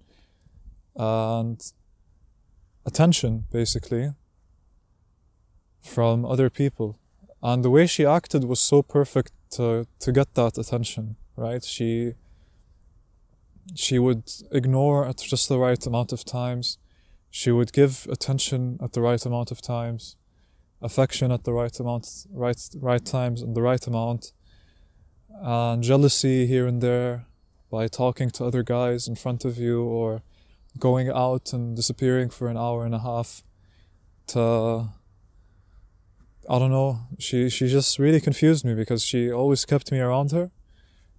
[0.96, 1.62] and
[2.86, 4.14] attention basically
[5.82, 7.00] from other people.
[7.42, 11.64] And the way she acted was so perfect to, to get that attention right?
[11.64, 12.14] She
[13.76, 16.78] she would ignore at just the right amount of times.
[17.30, 20.18] She would give attention at the right amount of times,
[20.82, 24.34] affection at the right amount, right, right times and the right amount,
[25.42, 27.26] and jealousy here and there
[27.72, 30.22] by talking to other guys in front of you or
[30.80, 33.44] going out and disappearing for an hour and a half
[34.28, 34.88] to
[36.50, 37.00] I don't know.
[37.20, 40.52] She she just really confused me because she always kept me around her.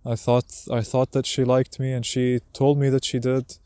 [0.04, 3.58] I thought I thought that she liked me and she told me that she did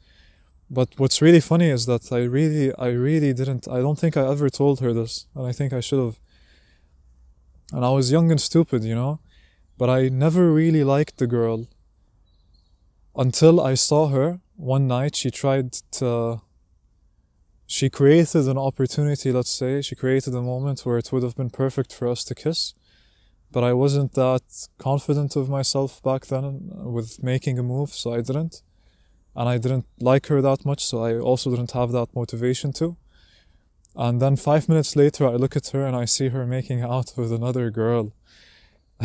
[0.71, 4.27] but what's really funny is that I really, I really didn't, I don't think I
[4.27, 6.19] ever told her this, and I think I should have.
[7.73, 9.21] And I was young and stupid, you know?
[9.79, 11.69] But I never really liked the girl
[13.17, 15.17] until I saw her one night.
[15.17, 16.43] She tried to,
[17.67, 21.51] she created an opportunity, let's say, she created a moment where it would have been
[21.51, 22.75] perfect for us to kiss.
[23.51, 24.43] But I wasn't that
[24.79, 28.63] confident of myself back then with making a move, so I didn't.
[29.35, 32.97] and I didn't like her that much, so I also didn't have that motivation to.
[33.95, 37.13] And then five minutes later, I look at her and I see her making out
[37.17, 38.13] with another girl.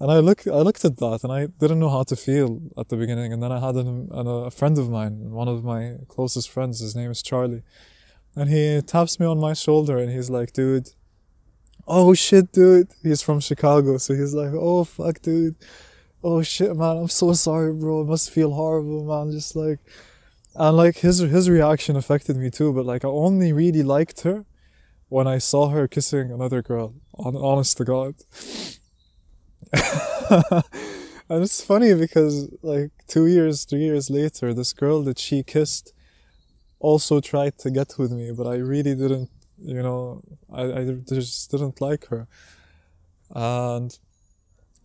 [0.00, 2.88] and I look, I looked at that and I didn't know how to feel at
[2.88, 3.32] the beginning.
[3.32, 6.94] And then I had an, a friend of mine, one of my closest friends, his
[6.94, 7.62] name is Charlie.
[8.34, 10.90] And he taps me on my shoulder and he's like, dude,
[11.86, 12.88] oh shit, dude.
[13.02, 13.96] He's from Chicago.
[13.96, 15.56] So he's like, oh fuck, dude.
[16.22, 16.98] Oh shit, man.
[16.98, 18.02] I'm so sorry, bro.
[18.02, 19.32] It must feel horrible, man.
[19.32, 19.78] Just like,
[20.58, 24.44] and like his his reaction affected me too but like i only really liked her
[25.08, 28.14] when i saw her kissing another girl on honest to god
[31.28, 35.92] and it's funny because like two years three years later this girl that she kissed
[36.78, 40.22] also tried to get with me but i really didn't you know
[40.52, 42.28] i, I just didn't like her
[43.34, 43.98] and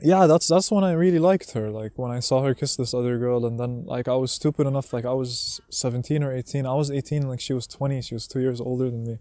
[0.02, 1.70] yeah, that's that's when I really liked her.
[1.70, 4.66] Like when I saw her kiss this other girl, and then like I was stupid
[4.66, 4.94] enough.
[4.94, 6.66] Like I was seventeen or eighteen.
[6.66, 7.28] I was eighteen.
[7.28, 8.02] Like she was twenty.
[8.02, 9.20] She was two years older than me,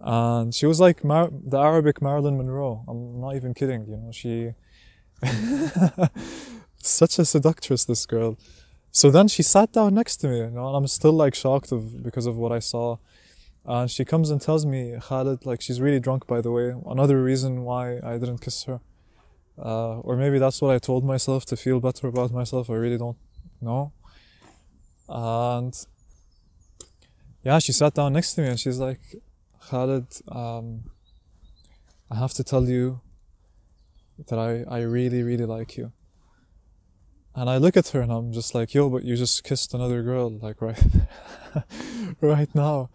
[0.00, 2.84] and she was like Mar- the Arabic Marilyn Monroe.
[2.88, 3.86] I'm not even kidding.
[3.88, 4.54] You know, she
[6.82, 7.84] such a seductress.
[7.84, 8.38] This girl.
[8.90, 10.38] So then she sat down next to me.
[10.38, 12.98] You know, and I'm still like shocked of because of what I saw.
[13.64, 16.74] And she comes and tells me, Khalid, like she's really drunk, by the way.
[16.86, 18.80] Another reason why I didn't kiss her
[19.58, 22.70] uh, or maybe that's what I told myself to feel better about myself.
[22.70, 23.16] I really don't
[23.60, 23.92] know.
[25.08, 25.74] And
[27.42, 29.00] yeah, she sat down next to me and she's like,
[29.68, 30.84] Khalid, um,
[32.10, 33.00] I have to tell you
[34.28, 35.92] that I, I really, really like you.
[37.34, 40.02] And I look at her and I'm just like, yo, but you just kissed another
[40.02, 40.82] girl, like right,
[42.20, 42.90] right now.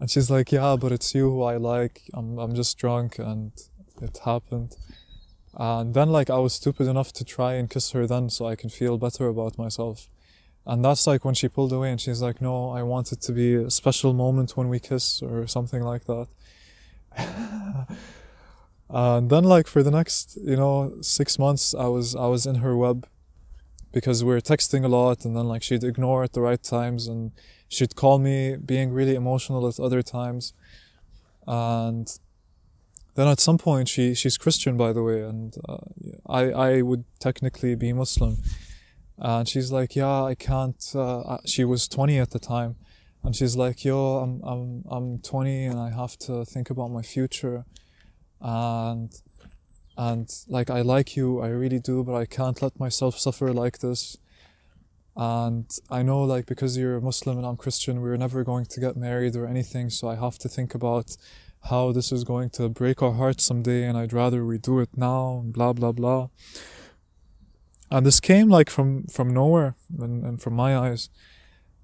[0.00, 2.02] And she's like, yeah, but it's you who I like.
[2.14, 3.52] I'm, I'm just drunk and
[4.00, 4.76] it happened.
[5.54, 8.56] And then like I was stupid enough to try and kiss her then so I
[8.56, 10.08] can feel better about myself.
[10.64, 13.32] And that's like when she pulled away and she's like, no, I want it to
[13.32, 16.28] be a special moment when we kiss or something like that.
[18.92, 22.56] and then like for the next, you know, six months I was I was in
[22.56, 23.06] her web
[23.92, 27.06] because we were texting a lot and then like she'd ignore at the right times
[27.06, 27.32] and
[27.68, 30.52] she'd call me being really emotional at other times.
[31.46, 32.06] And
[33.14, 35.78] then at some point she she's Christian by the way, and uh,
[36.26, 38.36] I I would technically be Muslim,
[39.18, 40.82] and she's like, yeah, I can't.
[40.94, 42.76] Uh, she was 20 at the time,
[43.22, 47.02] and she's like, yo, I'm I'm I'm 20 and I have to think about my
[47.02, 47.64] future,
[48.42, 49.10] and
[49.96, 53.78] and like I like you, I really do, but I can't let myself suffer like
[53.78, 54.16] this.
[55.14, 58.80] And I know like because you're a Muslim and I'm Christian, we're never going to
[58.80, 61.16] get married or anything, so I have to think about
[61.66, 64.88] how this is going to break our hearts someday and I'd rather we do it
[64.96, 66.28] now blah blah blah.
[67.90, 71.10] And this came like from from nowhere and, and from my eyes.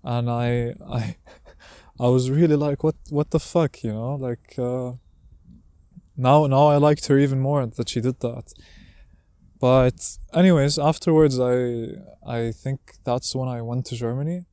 [0.03, 1.17] And I I
[2.01, 4.15] I was really like what what the fuck you know?
[4.15, 4.93] Like uh,
[6.19, 8.53] now now I liked her even more that she did that.
[9.61, 9.99] But
[10.35, 11.57] anyways afterwards I
[12.27, 14.47] I think that's when I went to Germany.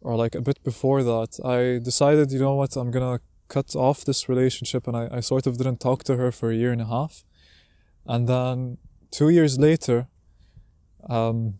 [0.00, 4.04] Or like a bit before that I decided you know what I'm gonna cut off
[4.04, 6.82] this relationship and I, I sort of didn't talk to her for a year and
[6.82, 7.24] a half.
[8.06, 8.78] And then
[9.10, 10.08] two years later,
[11.08, 11.58] um,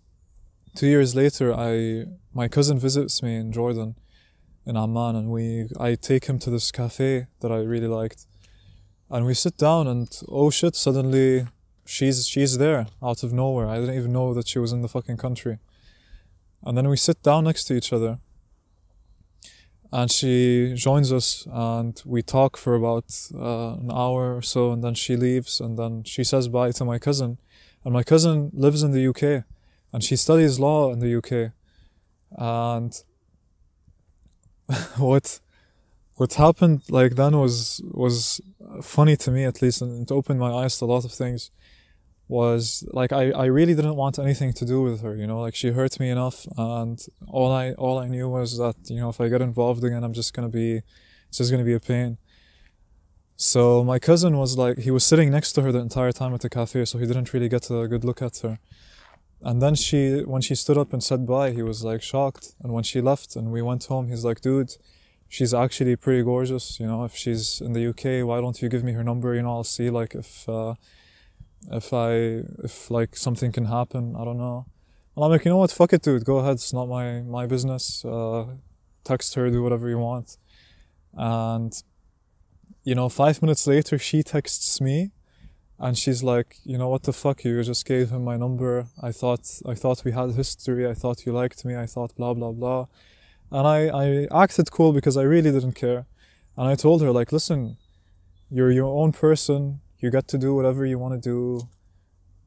[0.75, 3.97] two years later, I my cousin visits me in Jordan,
[4.65, 8.27] in Amman, and we I take him to this cafe that I really liked,
[9.11, 11.47] and we sit down and oh shit, suddenly
[11.87, 13.69] she's she's there out of nowhere.
[13.69, 15.59] I didn't even know that she was in the fucking country.
[16.63, 18.19] And then we sit down next to each other,
[19.91, 23.05] and she joins us and we talk for about
[23.35, 24.73] uh, an hour or so.
[24.73, 27.39] And then she leaves and then she says bye to my cousin.
[27.85, 29.45] And my cousin lives in the UK
[29.93, 31.53] and she studies law in the UK
[32.33, 33.03] and
[34.99, 35.41] what
[36.19, 38.41] what happened like then was was
[38.83, 41.51] funny to me at least and it opened my eyes to a lot of things
[42.29, 45.41] was like I, I really didn't want anything to do with her you know?
[45.41, 49.09] Like she hurt me enough and all i all i knew was that you know
[49.09, 50.83] if i get involved again i'm just gonna be
[51.29, 52.19] it's just gonna be a pain.
[53.37, 56.41] So my cousin was like he was sitting next to her the entire time at
[56.41, 58.59] the cafe so he didn't really get a good look at her.
[59.41, 62.55] And then she when she stood up and said bye he was like shocked.
[62.63, 64.73] And when she left and we went home he's like dude
[65.29, 68.83] she's actually pretty gorgeous you know if she's in the uk why don't you give
[68.83, 70.75] me her number you know i'll see like if uh,
[71.71, 74.67] if I if like something can happen, I don't know.
[75.17, 76.25] And I'm like, you know what, fuck it, dude.
[76.25, 76.55] Go ahead.
[76.55, 78.05] It's not my my business.
[78.05, 78.47] Uh,
[79.05, 80.37] text her, do whatever you want.
[81.15, 81.73] And
[82.85, 85.11] you know, five minutes later, she texts me
[85.79, 87.45] and she's like, you know what the fuck?
[87.45, 88.89] You just gave him my number.
[89.03, 90.89] I thought I thought we had history.
[90.89, 91.77] I thought you liked me.
[91.77, 92.87] I thought blah blah blah,
[93.51, 96.07] and I I acted cool because I really didn't care,
[96.57, 97.77] and I told her like, listen,
[98.51, 99.81] you're your own person.
[99.99, 101.69] You get to do whatever you want to do.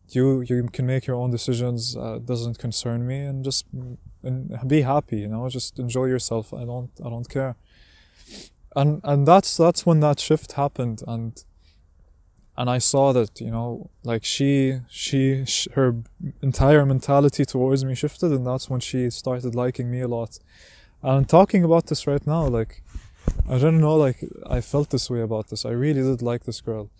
[0.10, 1.95] You you can make your own decisions.
[1.95, 3.66] Uh, doesn't concern me, and just
[4.24, 5.20] and be happy.
[5.20, 6.54] You know, just enjoy yourself.
[6.54, 7.56] I don't I don't care.
[8.76, 11.43] And and that's that's when that shift happened, and
[12.58, 15.95] and I saw that you know like she she sh- her
[16.41, 20.39] entire mentality towards me shifted, and that's when she started liking me a lot.
[21.04, 22.84] And talking about this right now, like
[23.49, 25.66] I don't know, like I felt this way about this.
[25.66, 26.91] I really did like this girl.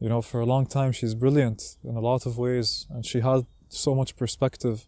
[0.00, 3.20] You know, for a long time she's brilliant in a lot of ways, and she
[3.20, 4.86] had so much perspective,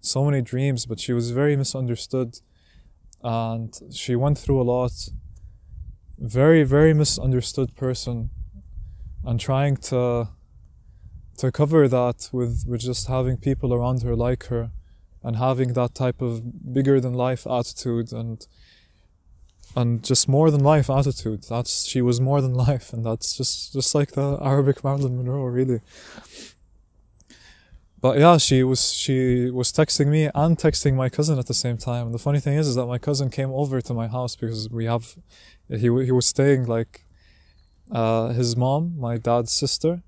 [0.00, 2.40] so many dreams, but she was very misunderstood,
[3.22, 4.92] and she went through a lot.
[6.18, 8.30] Very very misunderstood person
[9.22, 10.28] and trying to
[11.36, 14.70] to cover that with with just having people around her like her
[15.22, 18.46] and having that type of bigger than life attitude and
[19.74, 21.44] and just more than life attitude.
[21.48, 25.44] That's she was more than life and that's just just like the arabic marilyn monroe
[25.44, 25.80] really.
[28.00, 31.76] But yeah she was she was texting me and texting my cousin at the same
[31.76, 32.06] time.
[32.06, 34.70] And the funny thing is is that my cousin came over to my house because
[34.70, 35.16] we have
[35.68, 37.06] he, he was staying like
[37.90, 40.02] uh, his mom, my dad's sister,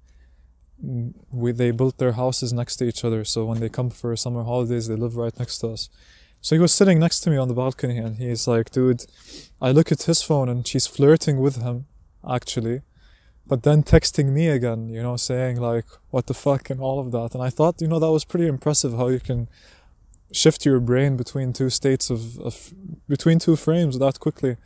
[0.80, 3.24] we they built their houses next to each other.
[3.24, 5.88] So when they come for summer holidays, they live right next to us.
[6.40, 9.06] So he was sitting next to me on the balcony, and he's like, "Dude,"
[9.60, 11.86] I look at his phone, and she's flirting with him,
[12.28, 12.82] actually,
[13.46, 17.10] but then texting me again, you know, saying like, "What the fuck" and all of
[17.12, 17.34] that.
[17.34, 19.48] And I thought, you know, that was pretty impressive how you can
[20.30, 22.72] shift your brain between two states of, of
[23.08, 24.56] between two frames that quickly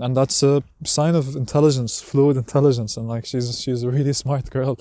[0.00, 4.50] and that's a sign of intelligence, fluid intelligence, and like she's she's a really smart
[4.50, 4.78] girl.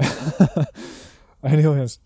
[1.44, 1.98] Anyways,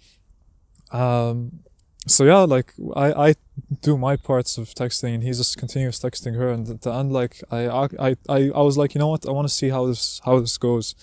[0.93, 1.61] um,
[2.07, 3.35] so yeah, like I I
[3.81, 7.13] do my parts of texting, and he just continues texting her, and at the end,
[7.13, 9.87] like I I I I was like, you know what, I want to see how
[9.87, 10.95] this how this goes,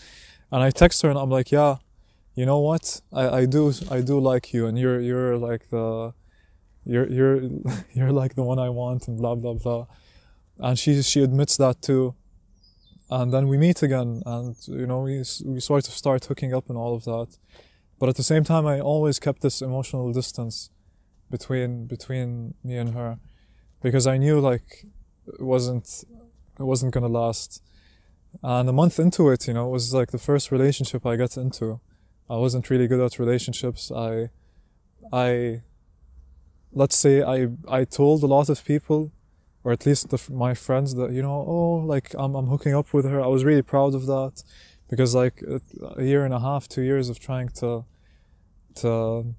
[0.51, 1.77] and I text her, and I'm like, yeah,
[2.35, 6.13] you know what, I I do I do like you, and you're you're like the
[6.85, 7.41] you're you're
[7.93, 9.87] you're like the one I want, and blah blah blah.
[10.59, 12.15] And she she admits that too
[13.11, 16.69] and then we meet again and you know we, we sort of start hooking up
[16.69, 17.37] and all of that.
[17.99, 20.69] But at the same time i always kept this emotional distance
[21.29, 23.19] between between me and her
[23.83, 24.85] because i knew like
[25.27, 26.03] it wasn't
[26.59, 27.61] it wasn't gonna last.
[28.41, 31.35] And a month into it you know it was like the first relationship i got
[31.37, 31.81] into.
[32.29, 33.91] I wasn't really good at relationships.
[33.91, 34.29] I
[35.11, 35.61] i
[36.71, 39.11] let's say i i told a lot of people
[39.63, 42.93] or at least the, my friends that you know oh like I'm, I'm hooking up
[42.93, 43.21] with her.
[43.21, 44.43] I was really proud of that
[44.89, 45.41] because like
[45.95, 47.85] a year and a half two years of trying to
[48.75, 49.33] to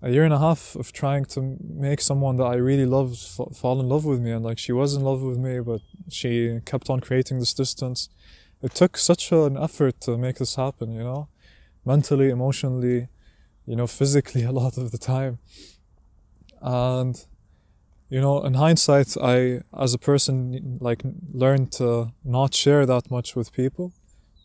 [0.00, 3.56] a year and a half of trying to make someone that i really loved f-
[3.56, 4.32] fall in love with me.
[4.32, 8.08] And like she was in love with me but she kept on creating this distance.
[8.62, 11.28] It took such an effort to make this happen you know
[11.84, 13.08] mentally emotionally
[13.66, 15.38] you know physically a lot of the time.
[16.60, 17.24] And
[18.14, 21.02] you know in hindsight i as a person like
[21.44, 23.86] learned to not share that much with people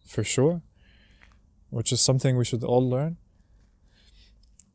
[0.06, 0.62] for sure
[1.70, 3.18] which is something we should all learn.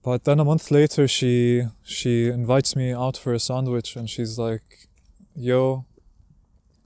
[0.03, 4.39] But then a month later she she invites me out for a sandwich and she's
[4.39, 4.89] like
[5.35, 5.87] yo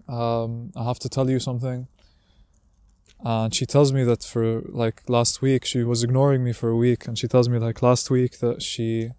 [0.09, 1.89] um, i have to tell you something.
[3.25, 6.77] And she tells me that for like last week she was ignoring me for a
[6.77, 9.11] week and she tells me like last week that she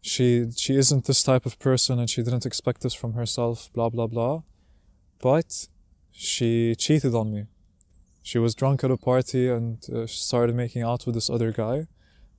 [0.00, 3.88] she she isn't this type of person and she didn't expect this from herself blah
[3.88, 4.42] blah blah.
[5.20, 5.68] But
[6.12, 7.46] she cheated on me.
[8.22, 11.86] She was drunk at a party and uh, started making out with this other guy.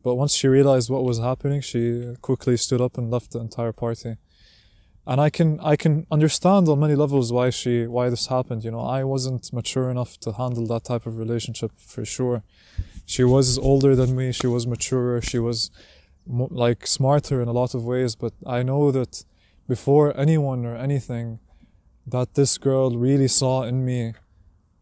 [0.03, 3.73] But once she realized what was happening she quickly stood up and left the entire
[3.73, 4.15] party.
[5.05, 8.71] And i can i can understand on many levels why she why this happened you
[8.71, 8.81] know.
[8.81, 12.43] I wasn't mature enough to handle that type of relationship for sure.
[13.05, 15.71] She was older than me she was mature she was
[16.27, 19.23] like smarter in a lot of ways but i know that
[19.67, 21.39] before anyone or anything
[22.05, 24.13] that this girl really saw in me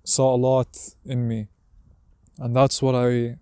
[0.08, 1.48] saw a lot in me.
[2.40, 3.38] And that's what i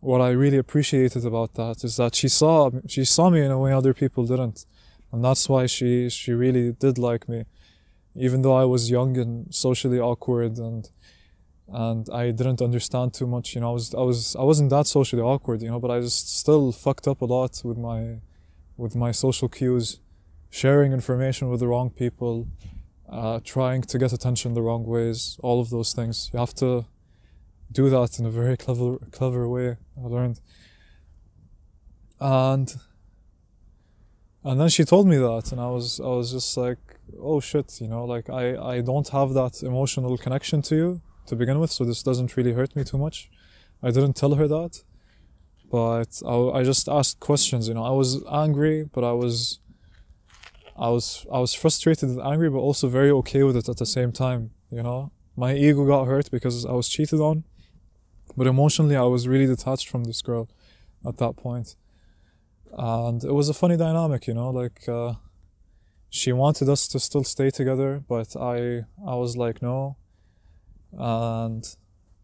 [0.00, 3.58] what i really appreciated about that is that she saw she saw me in a
[3.58, 4.66] way other people didn't.
[5.10, 7.44] And that's why she she really did like me
[8.16, 10.88] even though i was young and socially awkward and
[11.68, 13.54] and I didn't understand too much.
[13.54, 16.00] You know, I was I was I wasn't that socially awkward, you know, but I
[16.00, 18.20] just still fucked up a lot with my
[18.76, 20.00] with my social cues,
[20.50, 22.48] sharing information with the wrong people,
[23.08, 26.30] uh, trying to get attention the wrong ways, all of those things.
[26.32, 26.86] You have to
[27.70, 29.76] do that in a very clever clever way.
[29.96, 30.40] I learned,
[32.20, 32.74] and
[34.44, 36.78] and then she told me that, and I was I was just like,
[37.18, 41.36] oh shit, you know, like I I don't have that emotional connection to you to
[41.36, 43.30] begin with, so this doesn't really hurt me too much.
[43.82, 44.82] I didn't tell her that,
[45.70, 47.68] but I, I just asked questions.
[47.68, 49.60] You know, I was angry, but I was
[50.76, 53.86] I was I was frustrated and angry, but also very okay with it at the
[53.86, 54.50] same time.
[54.70, 57.44] You know, my ego got hurt because I was cheated on,
[58.36, 60.48] but emotionally I was really detached from this girl
[61.06, 61.76] at that point,
[62.76, 64.26] and it was a funny dynamic.
[64.26, 65.14] You know, like uh,
[66.10, 69.96] she wanted us to still stay together, but I I was like no,
[70.98, 71.64] and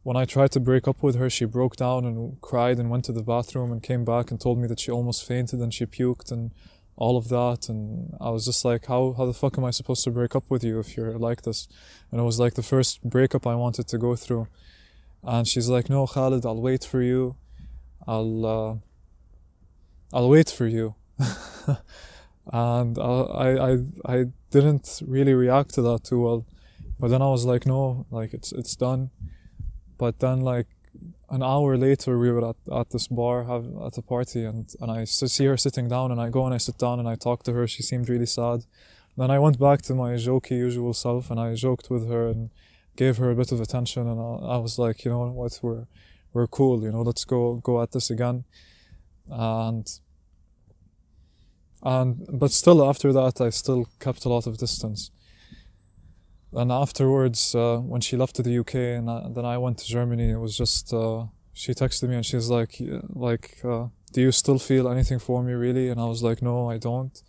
[0.02, 3.04] when I tried to break up with her, she broke down and cried and went
[3.06, 5.84] to the bathroom and came back and told me that she almost fainted and she
[5.84, 6.52] puked and
[6.96, 7.68] all of that.
[7.68, 10.44] And I was just like how how the fuck am I supposed to break up
[10.48, 11.68] with you if you're like this?
[12.10, 14.48] And it was like the first breakup I wanted to go through.
[15.22, 17.36] And she's like no Khalid I'll wait for you.
[18.06, 18.76] I'll uh,
[20.16, 20.94] I'll wait for you.
[22.52, 26.46] And I, I I didn't really react to that too well
[27.00, 29.10] but then I was like no like it's it's done
[29.98, 30.68] but then like
[31.28, 34.90] an hour later we were at, at this bar have, at a party and, and
[34.90, 37.44] I see her sitting down and I go and I sit down and I talk
[37.44, 37.68] to her.
[37.68, 38.64] She seemed really sad.
[39.16, 42.50] Then I went back to my jokey usual self and I joked with her and
[42.96, 45.86] gave her a bit of attention and I, I was like, you know what, we're,
[46.32, 48.44] we're cool, you know, let's go, go at this again.
[49.28, 49.86] And,
[51.82, 55.10] and, but still after that, I still kept a lot of distance
[56.52, 59.86] and afterwards, uh, when she left to the UK and I, then I went to
[59.86, 62.76] Germany, it was just uh, she texted me and she's like,
[63.10, 65.88] like, uh, do you still feel anything for me, really?
[65.88, 67.22] And I was like, no, I don't.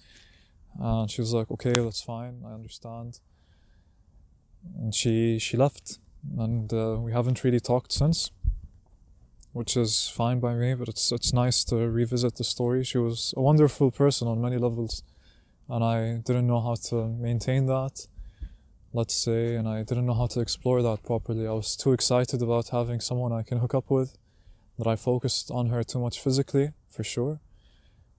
[0.79, 3.19] And she was like, okay, that's fine, I understand.
[4.79, 5.99] And she she left,
[6.37, 8.31] and uh, we haven't really talked since,
[9.53, 10.75] which is fine by me.
[10.75, 12.83] But it's it's nice to revisit the story.
[12.83, 15.03] She was a wonderful person on many levels,
[15.67, 18.05] and I didn't know how to maintain that
[18.93, 21.47] let's say, and I didn't know how to explore that properly.
[21.47, 24.17] I was too excited about having someone I can hook up with
[24.77, 27.39] that I focused on her too much physically, for sure,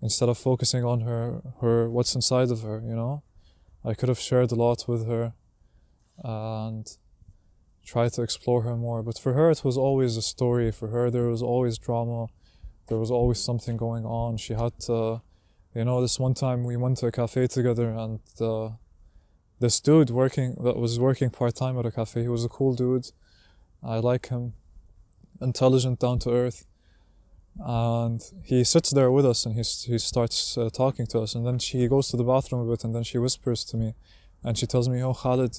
[0.01, 3.23] instead of focusing on her, her what's inside of her, you know.
[3.85, 5.35] I could have shared a lot with her
[6.23, 6.87] and
[7.85, 9.03] tried to explore her more.
[9.03, 10.71] But for her, it was always a story.
[10.71, 12.29] For her, there was always drama.
[12.89, 14.37] There was always something going on.
[14.37, 15.23] She had to,
[15.75, 18.71] you know, this one time we went to a cafe together and uh,
[19.63, 22.23] this dude working that was working part time at a cafe.
[22.23, 23.07] He was a cool dude.
[23.83, 24.55] I like him,
[25.41, 26.67] intelligent, down to earth,
[27.59, 31.35] and he sits there with us and he he starts uh, talking to us.
[31.37, 33.95] And then she goes to the bathroom a bit, and then she whispers to me,
[34.45, 35.55] and she tells me, "Oh Khalid,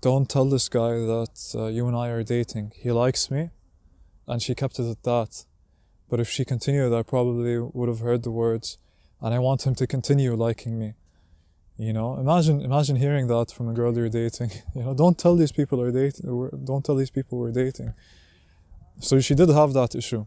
[0.00, 2.66] don't tell this guy that uh, you and I are dating.
[2.84, 3.50] He likes me,"
[4.28, 5.44] and she kept it at that.
[6.08, 8.78] But if she continued, I probably would have heard the words,
[9.20, 10.94] and I want him to continue liking me.
[11.76, 14.50] You know, imagine imagine hearing that from a girl you're dating.
[14.74, 16.24] You know, don't tell these people are dating.
[16.64, 17.94] Don't tell these people we're dating.
[19.00, 20.26] So she did have that issue.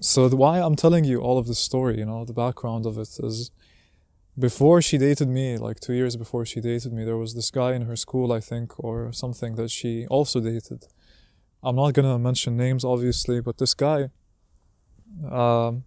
[0.00, 3.18] So why I'm telling you all of this story, you know, the background of it
[3.20, 3.50] is,
[4.38, 7.72] before she dated me, like two years before she dated me, there was this guy
[7.72, 10.86] in her school, I think, or something that she also dated.
[11.62, 14.10] I'm not gonna mention names, obviously, but this guy.
[15.30, 15.84] Um,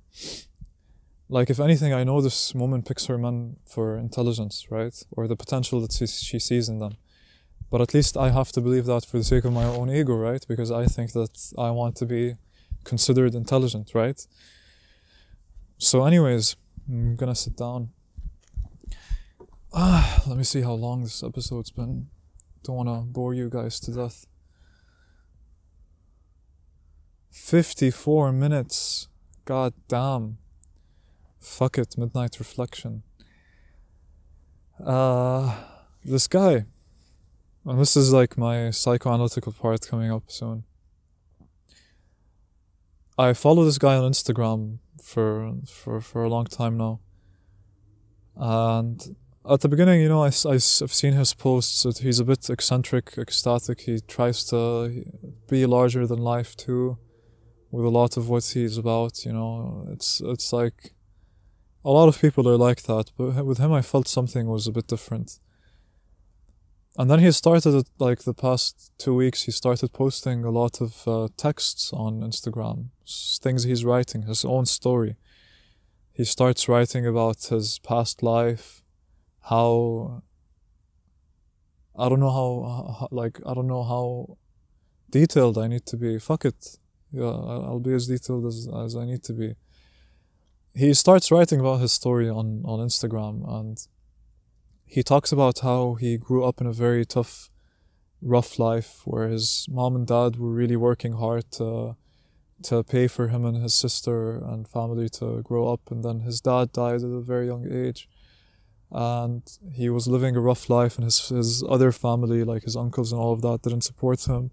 [1.29, 4.95] like if anything i know this woman picks her men for intelligence right?
[5.11, 6.97] Or the potential that she sees in them.
[7.69, 10.15] But at least i have to believe that for the sake of my own ego
[10.15, 10.43] right?
[10.47, 12.35] Because i think that i want to be
[12.83, 14.19] considered intelligent right?
[15.77, 16.55] So anyways
[16.89, 17.89] i'm gonna sit down.
[19.71, 22.07] Ah let me see how long this episode's been.
[22.63, 24.25] Don't want to bore you guys to death.
[27.31, 29.07] 54 minutes.
[29.45, 30.39] God damn
[31.39, 33.03] fuck it, midnight reflection.
[34.83, 35.55] Uh,
[36.05, 36.65] this guy,
[37.65, 40.63] and this is like my psychoanalytical part coming up soon.
[43.17, 47.01] I follow this guy on Instagram for for for a long time now,
[48.37, 49.15] and
[49.49, 53.15] at the beginning, you know, I, I, have seen his posts he's a bit eccentric,
[53.17, 53.81] ecstatic.
[53.81, 55.03] He tries to
[55.49, 56.97] be larger than life too,
[57.71, 59.25] with a lot of what he's about.
[59.25, 60.93] You know, it's it's like
[61.83, 64.71] a lot of people are like that, but with him, I felt something was a
[64.71, 65.39] bit different.
[66.97, 71.07] And then he started, like the past two weeks, he started posting a lot of
[71.07, 72.89] uh, texts on Instagram,
[73.41, 75.15] things he's writing, his own story.
[76.11, 78.83] He starts writing about his past life,
[79.43, 80.23] how.
[81.97, 84.37] I don't know how, how like, I don't know how
[85.09, 86.17] detailed I need to be.
[86.19, 86.77] Fuck it.
[87.11, 89.55] Yeah, I'll be as detailed as, as I need to be.
[90.79, 93.85] He starts writing about his story on, on Instagram and
[94.85, 97.49] he talks about how he grew up in a very tough,
[98.21, 101.97] rough life where his mom and dad were really working hard to
[102.63, 106.39] to pay for him and his sister and family to grow up and then his
[106.39, 108.07] dad died at a very young age.
[108.89, 113.11] And he was living a rough life and his his other family like his uncles
[113.11, 114.51] and all of that didn't support him.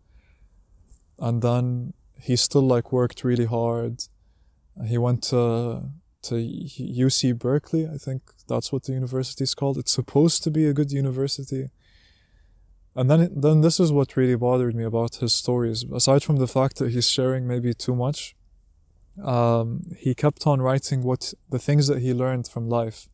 [1.20, 4.02] And then he still like worked really hard.
[4.88, 9.92] He went to to UC Berkeley I think that's what the university is called it's
[9.92, 11.70] supposed to be a good university
[12.94, 16.48] and then then this is what really bothered me about his stories aside from the
[16.48, 18.34] fact that he's sharing maybe too much
[19.24, 23.08] um, he kept on writing what the things that he learned from life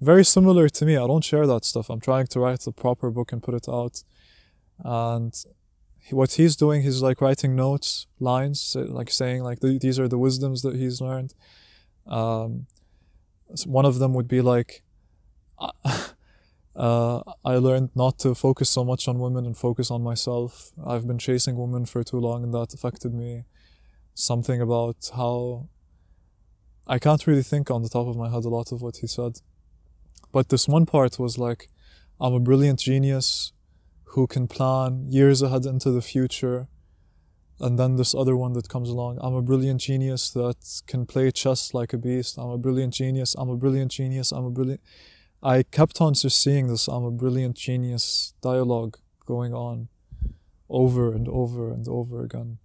[0.00, 0.96] very similar to me.
[0.96, 1.88] I don't share that stuff.
[1.88, 4.02] I'm trying to write a proper book and put it out.
[4.80, 5.34] And
[6.10, 10.62] what he's doing, he's like writing notes, lines, like saying like these are the wisdoms
[10.62, 11.34] that he's learned.
[12.06, 12.66] Um,
[13.66, 14.82] one of them would be like,
[16.76, 20.72] uh, I learned not to focus so much on women and focus on myself.
[20.84, 23.44] I've been chasing women for too long, and that affected me.
[24.14, 25.68] Something about how
[26.86, 29.06] I can't really think on the top of my head a lot of what he
[29.06, 29.40] said.
[30.32, 31.68] But this one part was like,
[32.20, 33.52] I'm a brilliant genius
[34.14, 36.68] who can plan years ahead into the future.
[37.60, 41.30] And then this other one that comes along, I'm a brilliant genius that can play
[41.30, 42.36] chess like a beast.
[42.36, 43.34] I'm a brilliant genius.
[43.38, 44.32] I'm a brilliant genius.
[44.32, 44.80] I'm a brilliant.
[45.42, 49.88] I kept on just seeing this I'm a brilliant genius dialogue going on
[50.68, 52.58] over and over and over again.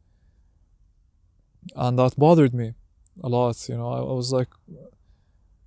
[1.76, 2.74] And that bothered me
[3.22, 3.68] a lot.
[3.70, 4.48] You know, I, I was like,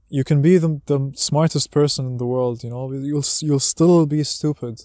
[0.08, 4.04] you can be the, the smartest person in the world, you know, you'll, you'll still
[4.04, 4.82] be stupid.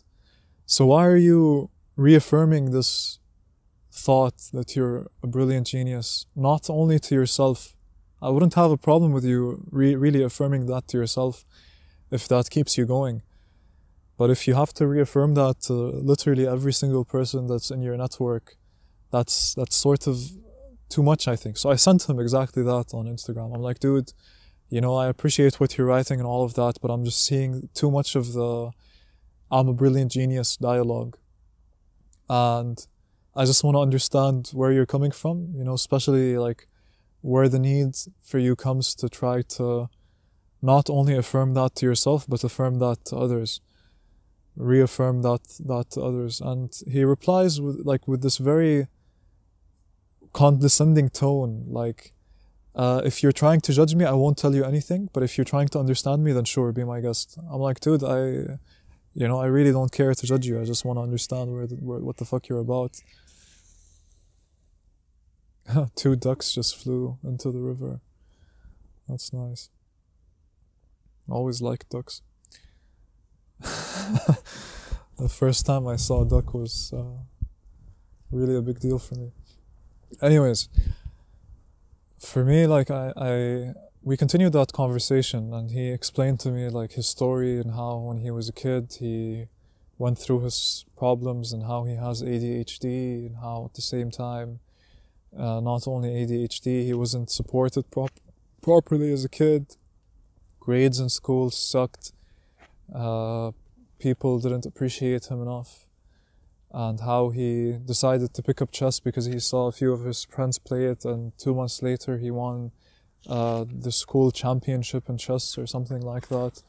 [0.66, 3.20] So why are you reaffirming this
[3.98, 7.76] thought that you're a brilliant genius, not only to yourself?
[8.22, 11.46] I wouldn't have a problem with you re- really affirming that to yourself
[12.12, 13.22] if that keeps you going.
[14.18, 17.96] But if you have to reaffirm that to literally every single person that's in your
[17.96, 18.56] network,
[19.12, 20.18] that's that's sort of
[20.90, 21.58] too much, I think.
[21.58, 23.54] So I sent him exactly that on Instagram.
[23.54, 24.14] I'm like, dude,
[24.70, 27.70] you know, I appreciate what you're writing and all of that, but I'm just seeing
[27.74, 28.72] too much of the
[29.50, 31.18] I'm a brilliant genius dialogue.
[32.30, 32.86] And
[33.38, 36.68] I just want to understand where you're coming from, you know, especially like
[37.22, 39.90] where the need for you comes to try to
[40.62, 43.62] not only affirm that to yourself, but affirm that to others.
[44.56, 46.42] Reaffirm that that to others.
[46.42, 48.88] And he replies with like with this very
[50.34, 52.14] condescending tone, like
[52.76, 55.10] uh, if you're trying to judge me, I won't tell you anything.
[55.14, 57.38] But if you're trying to understand me, then sure, be my guest.
[57.52, 58.20] I'm like, dude, I,
[59.16, 60.62] you know, I really don't care to judge you.
[60.62, 63.00] I just want to understand where, the, where what the fuck you're about.
[65.96, 68.00] Two ducks just flew into the river.
[69.08, 69.70] That's nice.
[71.30, 72.22] Always liked ducks.
[73.60, 77.24] the first time I saw a duck was uh,
[78.32, 79.32] really a big deal for me.
[80.22, 80.70] Anyways,
[82.20, 86.94] for me, like I, I, we continued that conversation, and he explained to me like
[86.94, 89.48] his story and how when he was a kid he
[89.98, 94.60] went through his problems and how he has ADHD and how at the same time,
[95.36, 98.20] uh, not only ADHD, he wasn't supported prop-
[98.62, 99.76] properly as a kid.
[100.60, 102.12] Grades in school sucked.
[102.94, 103.52] Uh,
[104.00, 105.88] people didn't appreciate him enough
[106.72, 110.26] and how he decided to pick up chess because he saw a few of his
[110.26, 112.72] friends play it, and two months later he won
[113.28, 116.62] uh, the school championship in chess or something like that.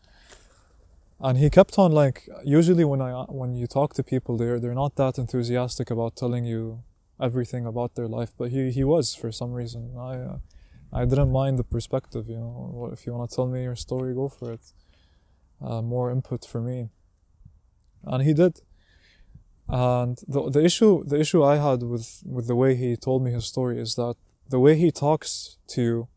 [1.21, 4.75] And he kept on like usually when I when you talk to people, they're they're
[4.75, 6.85] not that enthusiastic about telling you
[7.21, 9.95] everything about their life, but he he was for some reason.
[9.97, 10.39] I uh,
[10.93, 12.29] I didn't mind the perspective.
[12.29, 14.73] You know, if you want to tell me your story, go for it.
[15.61, 16.89] Uh, more input for me,
[18.05, 18.63] and he did
[19.69, 23.33] and the the issue the issue I had with with the way he told me
[23.33, 24.17] his story is that
[24.49, 26.09] the way he talks to you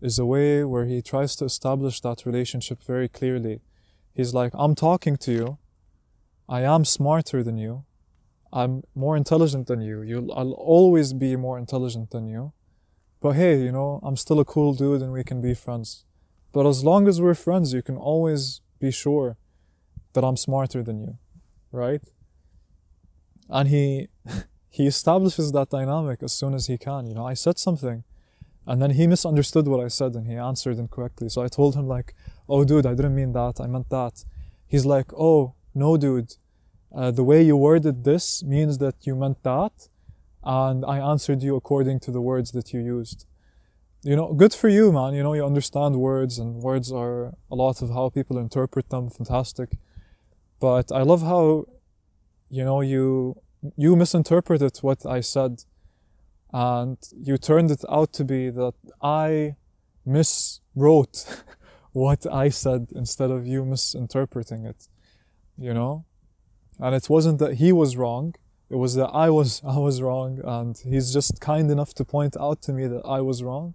[0.00, 3.60] is a way where he tries to establish that relationship very clearly.
[4.12, 5.58] He's like, I'm talking to you.
[6.48, 7.84] I am smarter than you.
[8.52, 10.02] I'm more intelligent than you.
[10.02, 12.52] You'll I'll always be more intelligent than you.
[13.20, 16.04] But hey, you know, I'm still a cool dude and we can be friends.
[16.52, 19.36] But as long as we're friends, you can always be sure
[20.14, 21.18] that I'm smarter than you.
[21.70, 22.02] Right?
[23.50, 24.08] and he
[24.70, 28.04] he establishes that dynamic as soon as he can you know i said something
[28.66, 31.86] and then he misunderstood what i said and he answered incorrectly so i told him
[31.86, 32.14] like
[32.48, 34.24] oh dude i didn't mean that i meant that
[34.66, 36.34] he's like oh no dude
[36.94, 39.88] uh, the way you worded this means that you meant that
[40.42, 43.26] and I answered you according to the words that you used.
[44.02, 45.12] You know, good for you, man.
[45.14, 49.10] You know, you understand words, and words are a lot of how people interpret them.
[49.10, 49.76] Fantastic.
[50.58, 51.66] But I love how,
[52.48, 53.36] you know, you
[53.76, 55.64] you misinterpreted what I said,
[56.50, 58.72] and you turned it out to be that
[59.02, 59.56] I
[60.06, 61.42] miswrote
[61.92, 64.88] what I said instead of you misinterpreting it.
[65.58, 66.06] You know,
[66.80, 68.34] and it wasn't that he was wrong
[68.70, 72.36] it was that I was I was wrong, and he's just kind enough to point
[72.40, 73.74] out to me that I was wrong,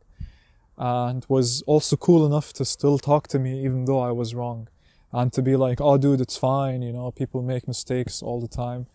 [0.78, 4.70] and was also cool enough to still talk to me even though I was wrong,
[5.12, 8.48] and to be like, "Oh, dude, it's fine," you know, people make mistakes all the
[8.48, 8.88] time,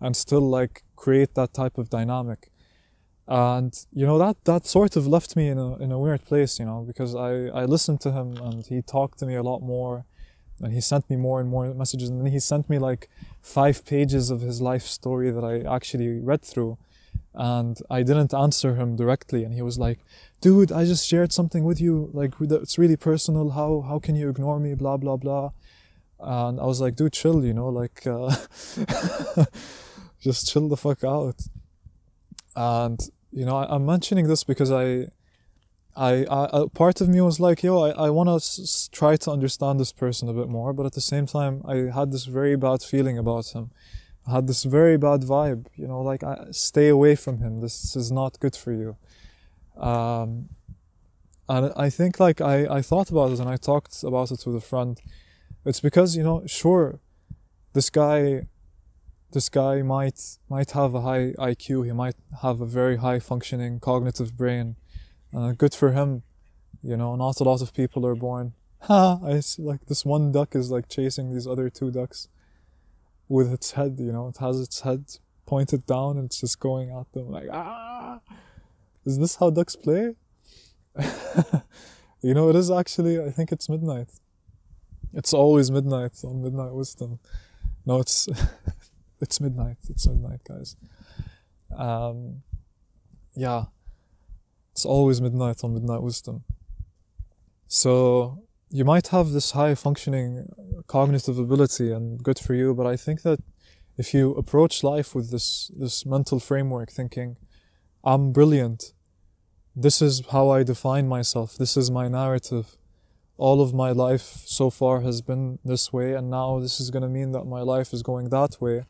[0.00, 2.50] and still like create that type of dynamic,
[3.26, 6.58] and you know that that sort of left me in a in a weird place,
[6.60, 7.30] you know, because I
[7.62, 10.04] I listened to him and he talked to me a lot more
[10.60, 12.08] and he sent me more and more messages.
[12.08, 13.08] And then he sent me like
[13.42, 16.78] five pages of his life story that i actually read through.
[17.34, 19.44] And i didn't answer him directly.
[19.44, 19.98] And he was like
[20.40, 22.10] dude i just shared something with you.
[22.12, 23.50] Like it's really personal.
[23.50, 24.74] How how can you ignore me?
[24.74, 25.50] Blah blah blah.
[26.18, 28.34] And i was like dude chill you know like uh,
[30.20, 31.42] just chill the fuck out.
[32.54, 32.98] And
[33.36, 35.08] you know I, i'm mentioning this because i
[35.96, 39.30] I, I part of me was like, yo, I, I want to s- try to
[39.30, 42.56] understand this person a bit more, but at the same time, I had this very
[42.56, 43.70] bad feeling about him.
[44.26, 47.60] I had this very bad vibe, you know, like I, stay away from him.
[47.60, 48.96] This is not good for you.
[49.80, 50.50] Um,
[51.48, 54.56] and I think like I, I thought about it and I talked about it with
[54.56, 55.00] a friend.
[55.64, 57.00] It's because you know, sure,
[57.72, 58.48] this guy,
[59.32, 61.86] this guy might might have a high IQ.
[61.86, 64.76] He might have a very high functioning cognitive brain
[65.34, 66.22] uh, good for him.
[66.82, 68.54] You know, not a lot of people are born.
[68.82, 69.18] Ha!
[69.24, 72.28] I see, like this one duck is like chasing these other two ducks
[73.26, 73.96] with its head.
[73.98, 75.04] You know, it has its head
[75.46, 78.20] pointed down and it's just going at them like ah.
[79.06, 80.14] Is this how ducks play?
[82.22, 83.18] you know, it is actually.
[83.18, 84.10] I think it's midnight.
[85.14, 87.18] It's always midnight on Midnight Wisdom.
[87.86, 88.28] No, it's
[89.20, 89.78] it's midnight.
[89.88, 90.76] It's midnight, guys.
[91.76, 92.42] Um,
[93.34, 93.64] yeah
[94.76, 96.44] it's always midnight on Midnight Wisdom.
[97.66, 100.52] So you might have this high functioning
[100.86, 103.40] cognitive ability and good for you, but I think that
[103.96, 107.38] if you approach life with this, this mental framework thinking,
[108.04, 108.92] I'm brilliant,
[109.74, 112.76] this is how I define myself, this is my narrative,
[113.38, 117.02] all of my life so far has been this way, and now this is going
[117.02, 118.84] to mean that my life is going that way.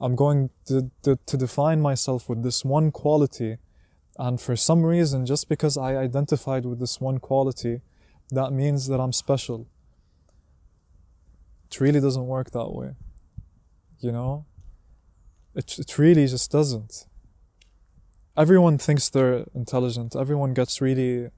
[0.00, 3.58] I'm going to, to, to define myself with this one quality
[4.18, 7.80] and for some reason, just because I identified with this one quality,
[8.30, 9.66] that means that I'm special.
[11.66, 12.92] It really doesn't work that way.
[13.98, 14.46] You know?
[15.54, 17.06] It, it really just doesn't.
[18.36, 20.14] Everyone thinks they're intelligent.
[20.16, 21.30] Everyone gets really,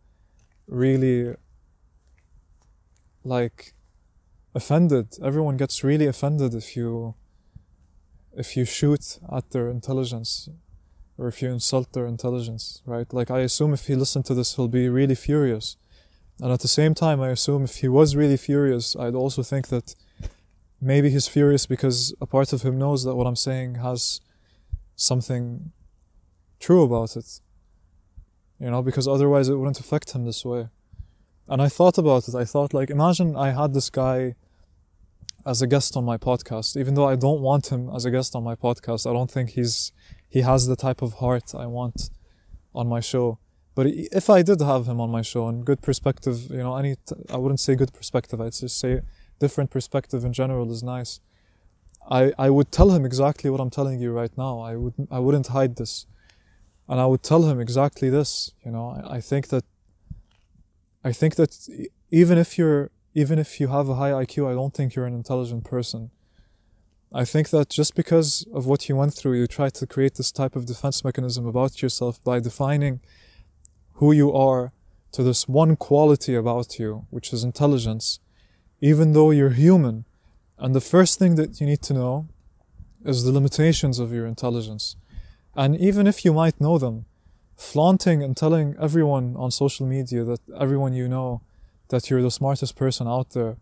[0.66, 1.34] really
[3.24, 3.74] like
[4.54, 5.16] offended.
[5.22, 7.14] Everyone gets really offended if you
[8.34, 10.50] if you shoot at their intelligence
[11.18, 13.12] or if you insult their intelligence, right?
[13.12, 15.76] Like, I assume if he listened to this, he'll be really furious.
[16.40, 19.68] And at the same time, I assume if he was really furious, I'd also think
[19.68, 19.94] that
[20.80, 24.20] maybe he's furious because a part of him knows that what I'm saying has
[24.94, 25.72] something
[26.60, 27.40] true about it.
[28.58, 30.68] You know, because otherwise it wouldn't affect him this way.
[31.48, 32.34] And I thought about it.
[32.34, 34.34] I thought, like, imagine I had this guy
[35.46, 38.34] as a guest on my podcast, even though I don't want him as a guest
[38.34, 39.08] on my podcast.
[39.08, 39.92] I don't think he's
[40.36, 42.10] he has the type of heart I want
[42.74, 43.38] on my show.
[43.74, 43.86] But
[44.20, 46.96] if I did have him on my show and good perspective, you know, any,
[47.30, 49.00] I wouldn't say good perspective, I'd just say
[49.44, 51.20] different perspective in general is nice.
[52.18, 54.60] I, I would tell him exactly what I'm telling you right now.
[54.60, 56.06] I would I wouldn't hide this.
[56.88, 58.86] And I would tell him exactly this, you know.
[58.96, 59.64] I, I think that
[61.02, 61.52] I think that
[62.20, 62.90] even if you're
[63.22, 66.10] even if you have a high IQ, I don't think you're an intelligent person.
[67.12, 70.32] I think that just because of what you went through, you try to create this
[70.32, 73.00] type of defense mechanism about yourself by defining
[73.94, 74.72] who you are
[75.12, 78.18] to this one quality about you, which is intelligence,
[78.80, 80.04] even though you're human.
[80.58, 82.28] And the first thing that you need to know
[83.04, 84.96] is the limitations of your intelligence.
[85.54, 87.06] And even if you might know them,
[87.56, 91.40] flaunting and telling everyone on social media that everyone you know
[91.88, 93.56] that you're the smartest person out there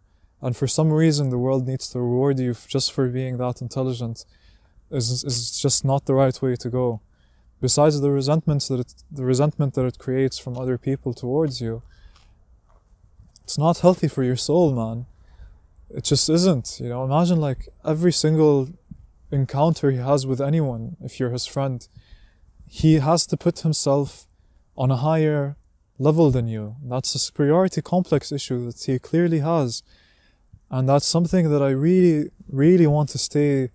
[0.45, 4.25] and for some reason the world needs to reward you just for being that intelligent
[4.91, 7.01] is is just not the right way to go
[7.61, 11.83] besides the resentment that it, the resentment that it creates from other people towards you
[13.43, 15.07] it's not healthy for your soul man
[15.99, 18.69] it just isn't you know imagine like every single
[19.33, 21.89] encounter he has with anyone if you're his friend
[22.69, 24.27] he has to put himself
[24.77, 25.57] on a higher
[25.99, 26.77] level than you.
[26.83, 29.83] That's a superiority complex issue that he clearly has.
[30.75, 33.71] And that's something that I really, really want to stay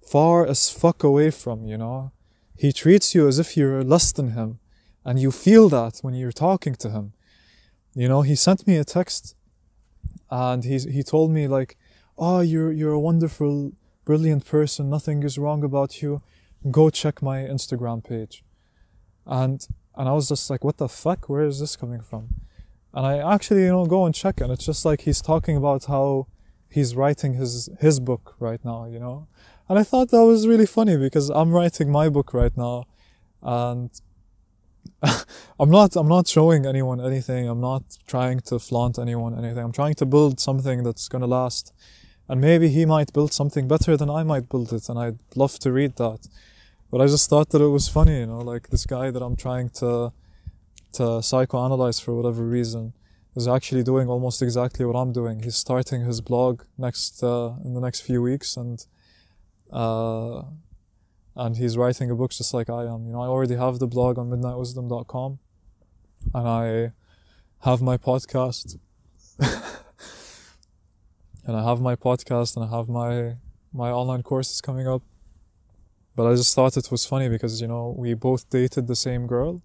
[0.00, 2.12] far as fuck away from, you know?
[2.56, 4.58] He treats you as if you're less than him.
[5.04, 7.12] And you feel that when you're talking to him.
[7.94, 9.36] You know, he sent me a text
[10.30, 11.76] and he, he told me like,
[12.16, 13.72] oh, you're, you're a wonderful,
[14.06, 14.88] brilliant person.
[14.88, 16.22] Nothing is wrong about you.
[16.70, 18.42] Go check my Instagram page.
[19.26, 19.60] And,
[19.94, 21.28] and I was just like, what the fuck?
[21.28, 22.28] Where is this coming from?
[22.94, 25.86] And I actually, you know, go and check and it's just like he's talking about
[25.86, 26.28] how
[26.70, 29.26] he's writing his, his book right now, you know?
[29.68, 32.84] And I thought that was really funny because I'm writing my book right now
[33.42, 33.90] and
[35.60, 37.48] I'm not I'm not showing anyone anything.
[37.48, 39.64] I'm not trying to flaunt anyone anything.
[39.64, 41.72] I'm trying to build something that's gonna last.
[42.28, 45.58] And maybe he might build something better than I might build it, and I'd love
[45.58, 46.26] to read that.
[46.90, 49.36] But I just thought that it was funny, you know, like this guy that I'm
[49.36, 50.12] trying to
[50.94, 52.92] to psychoanalyze for whatever reason
[53.36, 55.42] is actually doing almost exactly what I'm doing.
[55.42, 58.84] He's starting his blog next uh, in the next few weeks, and
[59.72, 60.42] uh,
[61.36, 63.06] and he's writing a book just like I am.
[63.06, 65.38] You know, I already have the blog on midnightwisdom.com
[66.32, 66.92] and I
[67.60, 68.78] have my podcast.
[69.40, 69.52] and
[71.56, 73.34] I have my podcast and I have my
[73.72, 75.02] my online courses coming up.
[76.16, 79.26] But I just thought it was funny because, you know, we both dated the same
[79.26, 79.60] girl.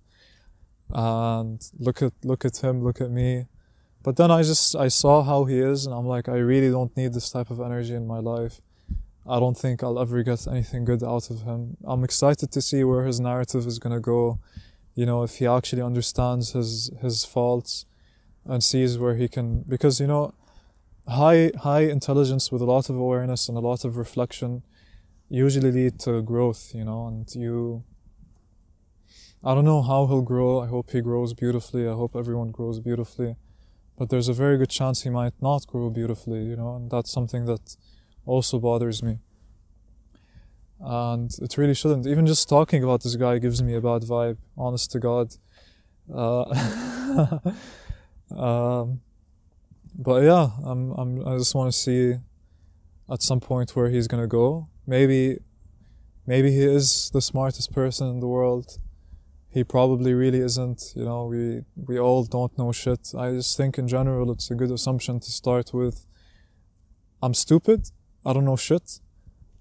[0.91, 3.47] And look at look at him, look at me.
[4.01, 6.95] But then I just I saw how he is and I'm like, I really don't
[6.95, 8.61] need this type of energy in my life.
[9.27, 11.77] I don't think I'll ever get anything good out of him.
[11.83, 14.39] I'm excited to see where his narrative is gonna go.
[14.95, 17.85] You know, if he actually understands his his faults
[18.45, 20.33] and sees where he can because you know,
[21.07, 24.63] high high intelligence with a lot of awareness and a lot of reflection
[25.29, 27.83] usually lead to growth, you know, and you
[29.43, 30.59] I don't know how he'll grow.
[30.59, 31.87] I hope he grows beautifully.
[31.87, 33.37] I hope everyone grows beautifully.
[33.97, 37.11] But there's a very good chance he might not grow beautifully, you know, and that's
[37.11, 37.77] something that
[38.25, 39.19] also bothers me.
[40.81, 42.05] And it really shouldn't.
[42.05, 45.33] Even just talking about this guy gives me a bad vibe, honest to God.
[46.13, 46.43] Uh,
[48.35, 49.01] um,
[49.97, 52.15] but yeah, I'm, I'm, I just want to see
[53.09, 54.69] at some point where he's gonna go.
[54.85, 55.39] Maybe,
[56.25, 58.79] maybe he is the smartest person in the world.
[59.51, 60.93] He probably really isn't.
[60.95, 63.13] You know, we we all don't know shit.
[63.17, 66.05] I just think in general it's a good assumption to start with.
[67.21, 67.91] I'm stupid
[68.25, 68.99] I don't know shit.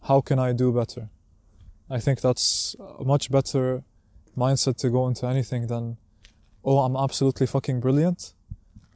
[0.03, 1.11] How can I do better?
[1.91, 3.85] I think that's a much better
[4.37, 5.97] mindset to go into anything than,
[6.65, 8.35] oh, I'm absolutely fucking brilliant.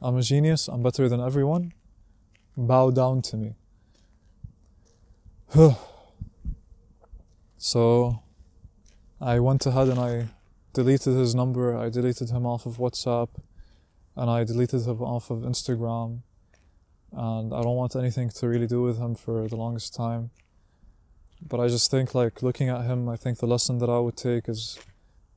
[0.01, 0.67] I'm a genius.
[0.67, 1.73] I'm better than everyone.
[2.57, 3.55] Bow down to me.
[7.57, 8.21] so
[9.21, 10.27] I went ahead and I
[10.73, 11.77] deleted his number.
[11.77, 13.29] I deleted him off of WhatsApp
[14.15, 16.21] and I deleted him off of Instagram
[17.11, 20.31] and I don't want anything to really do with him for the longest time.
[21.45, 24.15] But I just think, like, looking at him, I think the lesson that I would
[24.15, 24.79] take is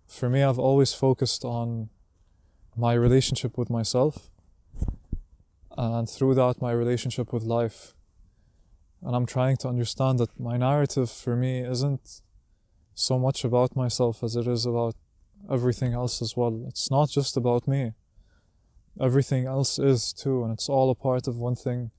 [0.07, 1.91] for me, I've always focused on
[2.77, 4.31] my relationship with myself,
[5.77, 7.95] and through that, my relationship with life.
[9.03, 12.23] And I'm trying to understand that my narrative for me isn't
[12.95, 14.95] so much about myself as it is about
[15.51, 16.65] everything else as well.
[16.69, 17.93] It's not just about me.
[19.01, 21.91] Everything else is too and it's all a part of one thing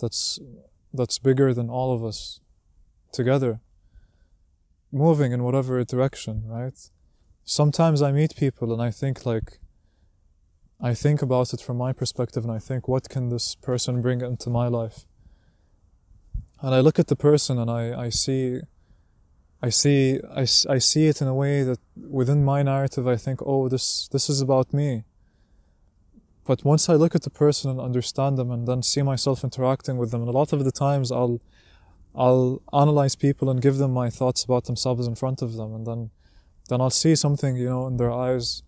[0.00, 0.38] that's
[0.92, 2.40] that's bigger than all of us
[3.12, 3.60] together.
[4.92, 6.78] Moving in whatever direction right?
[7.44, 9.58] Sometimes i meet people and i think like
[10.80, 14.20] i think about it from my perspective and i think what can this person bring
[14.20, 15.06] into my life?
[16.62, 18.60] And i look at the person and i i see
[19.66, 21.80] I see I, I see it in a way that
[22.20, 24.90] within my narrative I think oh this this is about me
[26.46, 29.96] but once I look at the person and understand them and then see myself interacting
[29.96, 31.40] with them, and a lot of the times I'll
[32.14, 35.86] I'll analyze people and give them my thoughts about themselves in front of them, and
[35.86, 36.10] then
[36.68, 38.62] then I'll see something, you know, in their eyes,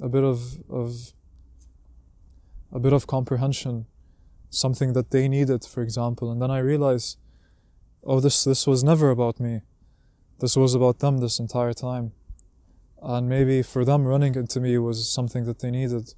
[0.00, 0.38] a bit of
[0.70, 1.12] of
[2.70, 3.86] a bit of comprehension,
[4.50, 7.16] something that they needed, for example, and then I realize,
[8.04, 9.62] oh, this this was never about me.
[10.38, 12.12] This was about them this entire time.
[13.02, 16.14] And maybe for them running into me was something that they needed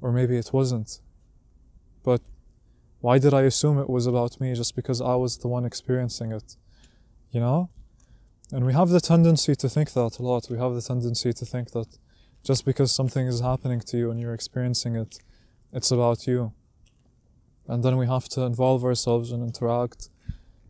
[0.00, 1.00] or maybe it wasn't.
[2.02, 2.20] But
[3.00, 6.32] why did I assume it was about me just because I was the one experiencing
[6.32, 6.56] it?
[7.30, 7.70] You know?
[8.52, 10.48] And we have the tendency to think that a lot.
[10.50, 11.98] We have the tendency to think that
[12.44, 15.18] just because something is happening to you and you're experiencing it,
[15.72, 16.52] it's about you.
[17.66, 20.10] And then we have to involve ourselves and interact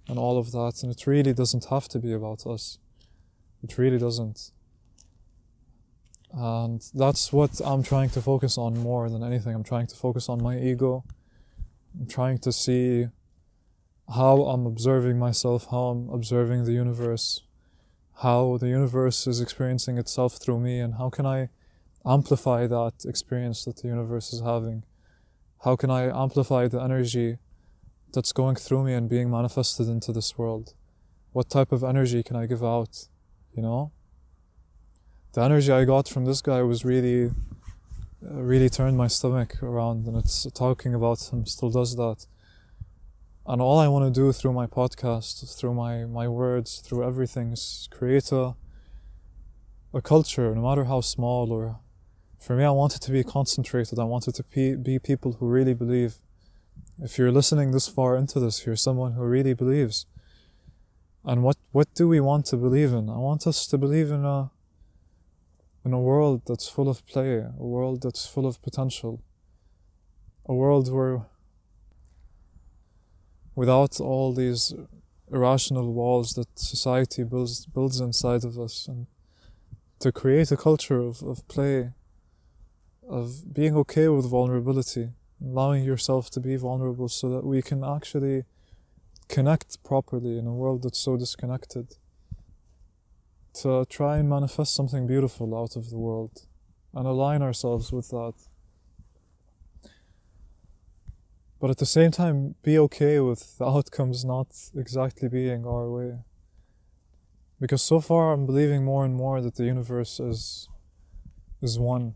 [0.08, 0.82] and all of that.
[0.82, 2.78] And it really doesn't have to be about us.
[3.62, 4.52] It really doesn't.
[6.32, 9.54] And that's what I'm trying to focus on more than anything.
[9.54, 11.04] I'm trying to focus on my ego.
[11.98, 13.06] I'm trying to see
[14.14, 17.42] how I'm observing myself, how I'm observing the universe,
[18.22, 21.48] how the universe is experiencing itself through me, and how can I
[22.04, 24.84] amplify that experience that the universe is having?
[25.64, 27.38] How can I amplify the energy
[28.16, 30.74] that's going through me and being manifested into this world?
[31.32, 33.06] What type of energy can I give out?
[33.54, 33.92] You know?
[35.34, 40.06] The energy I got from this guy was really, uh, really turned my stomach around,
[40.06, 42.26] and it's talking about him still does that.
[43.46, 47.52] And all I want to do through my podcast, through my, my words, through everything
[47.52, 48.56] is create a,
[49.94, 51.80] a culture, no matter how small or
[52.38, 53.98] for me, I want it to be concentrated.
[53.98, 56.14] I want it to be, be people who really believe.
[56.98, 60.06] If you're listening this far into this, you're someone who really believes.
[61.24, 63.10] And what, what do we want to believe in?
[63.10, 64.50] I want us to believe in a,
[65.84, 69.22] in a world that's full of play, a world that's full of potential,
[70.46, 71.26] a world where
[73.54, 74.72] without all these
[75.30, 79.06] irrational walls that society builds builds inside of us and
[79.98, 81.90] to create a culture of, of play
[83.08, 85.08] of being okay with vulnerability
[85.44, 88.44] allowing yourself to be vulnerable so that we can actually
[89.28, 91.96] connect properly in a world that's so disconnected.
[93.62, 96.46] To try and manifest something beautiful out of the world
[96.94, 98.34] and align ourselves with that.
[101.58, 106.18] But at the same time be okay with the outcomes not exactly being our way.
[107.58, 110.68] Because so far i'm believing more and more that the universe is
[111.62, 112.14] is one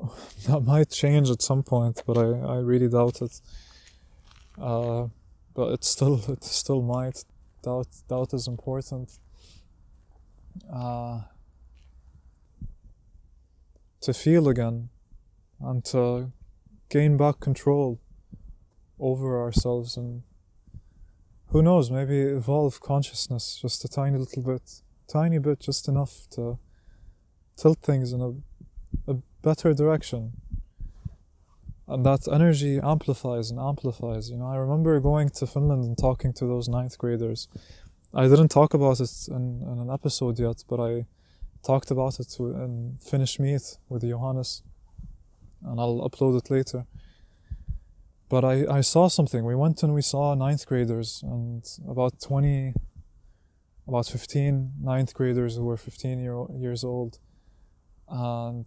[0.46, 3.40] that might change at some point but i, I really doubt it.
[4.60, 5.08] Uh,
[5.54, 7.24] but it still it still might.
[7.62, 9.18] Doubt doubt is important.
[10.72, 11.22] Uh,
[14.00, 14.90] to feel again
[15.60, 16.30] and to
[16.90, 17.98] gain back control
[19.00, 20.22] over ourselves and
[21.48, 26.58] who knows, maybe evolve consciousness just a tiny little bit, tiny bit, just enough to
[27.56, 30.32] tilt things in a, a better direction.
[31.86, 34.30] And that energy amplifies and amplifies.
[34.30, 37.46] You know, I remember going to Finland and talking to those ninth graders.
[38.14, 41.06] I didn't talk about it in, in an episode yet, but I
[41.62, 44.62] talked about it in Finnish Meet with Johannes
[45.64, 46.86] and I'll upload it later.
[48.28, 49.44] But I, I saw something.
[49.44, 52.74] We went and we saw ninth graders and about 20,
[53.86, 57.18] about 15 ninth graders who were 15 year, years old.
[58.08, 58.66] And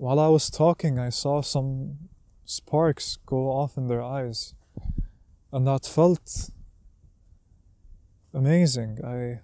[0.00, 2.08] while I was talking, I saw some
[2.46, 4.54] sparks go off in their eyes.
[5.52, 6.48] And that felt
[8.32, 8.98] amazing.
[9.04, 9.40] I,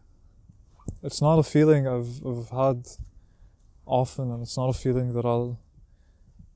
[1.02, 2.88] it's not a feeling I've, I've had
[3.84, 5.60] often, and it's not a feeling that I'll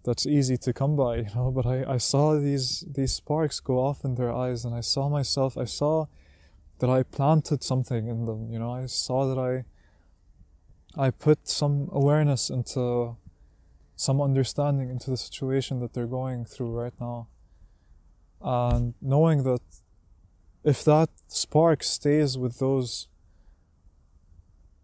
[0.03, 1.51] that's easy to come by, you know.
[1.51, 5.11] But I, I saw these these sparks go off in their eyes, and I saw
[5.11, 5.59] myself.
[5.59, 6.07] I saw
[6.79, 8.73] that I planted something in them, you know.
[8.73, 9.65] I saw that I
[10.99, 13.17] I put some awareness into
[14.07, 17.29] some understanding into the situation that they're going through right now,
[18.41, 19.61] and knowing that
[20.65, 23.09] if that spark stays with those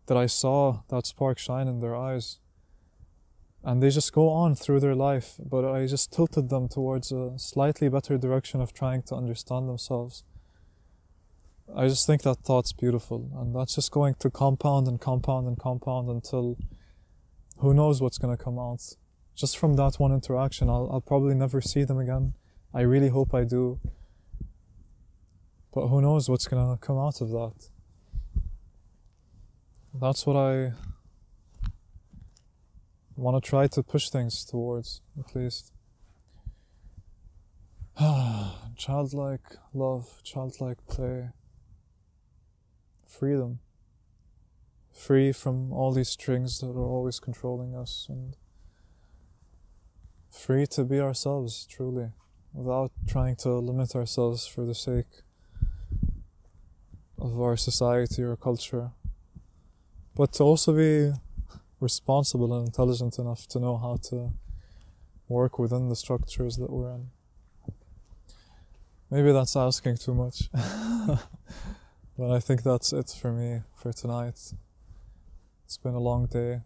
[0.07, 2.39] that I saw that spark shine in their eyes
[3.67, 5.35] and they just go on through their life.
[5.39, 10.23] But I just tilted them towards a slightly better direction of trying to understand themselves.
[11.75, 15.59] I just think that thought's beautiful, and that's just going to compound and compound and
[15.59, 16.57] compound until
[17.59, 18.85] who knows what's going to come out.
[19.37, 22.33] Just from that one interaction, I'll, I'll probably never see them again.
[22.73, 23.79] I really hope I do.
[25.75, 27.69] But who knows what's to come out of that.
[29.93, 30.73] That's what I
[33.15, 35.71] want to try to push things towards, at least.
[38.77, 41.29] childlike love, childlike play,
[43.07, 43.59] freedom.
[44.93, 48.35] Free from all these strings that are always controlling us, and
[50.37, 52.11] free to be ourselves, truly,
[52.53, 55.23] without trying to limit ourselves for the sake
[57.19, 58.91] of our society or culture,
[60.15, 61.13] but to also be
[61.81, 64.33] responsible and intelligent enough to know how to
[65.29, 67.11] work within the structures that we're in.
[69.11, 70.51] Maybe that's asking too much.
[70.53, 74.53] but I think that's it for me for tonight.
[75.65, 76.61] It's been a long day.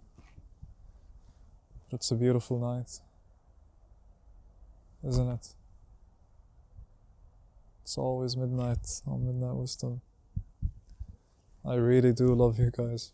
[1.91, 3.01] But it's a beautiful night.
[5.07, 5.55] Isn't it?
[7.83, 10.01] It's always midnight on Midnight Wisdom.
[11.65, 13.13] I really do love you guys.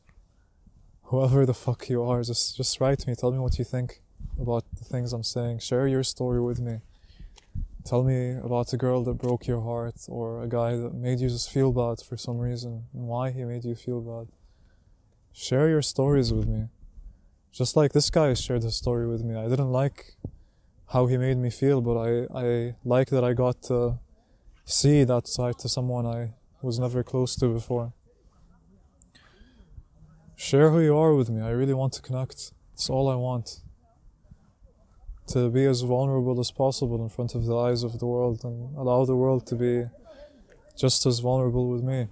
[1.05, 3.15] whoever the fuck you are, just just write me.
[3.15, 4.03] Tell me what you think
[4.41, 5.61] about the things I'm saying.
[5.61, 6.81] Share your story with me.
[7.85, 11.29] Tell me about a girl that broke your heart or a guy that made you
[11.29, 14.27] just feel bad for some reason and why he made you feel bad.
[15.33, 16.67] Share your stories with me.
[17.53, 19.37] Just like this guy shared his story with me.
[19.37, 20.17] I didn't like
[20.89, 23.99] how he made me feel, but I, I like that I got to
[24.65, 27.93] see that side to someone I was never close to before.
[30.37, 31.41] Share who you are with me.
[31.41, 32.53] I really want to connect.
[32.75, 33.61] It's all I want.
[35.29, 38.77] To be as vulnerable as possible in front of the eyes of the world and
[38.77, 39.85] allow the world to be
[40.77, 42.07] just as vulnerable with me.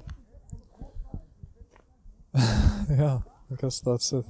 [2.90, 3.18] yeah,
[3.52, 4.24] I guess that's it.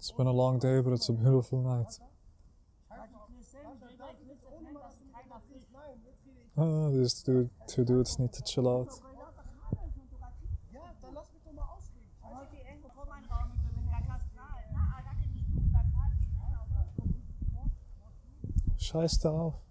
[0.00, 1.98] It's been a long day, but it's a beautiful night.
[6.56, 8.88] Ah, these two, two dudes need to chill out.
[18.78, 19.69] Scheiß da auf.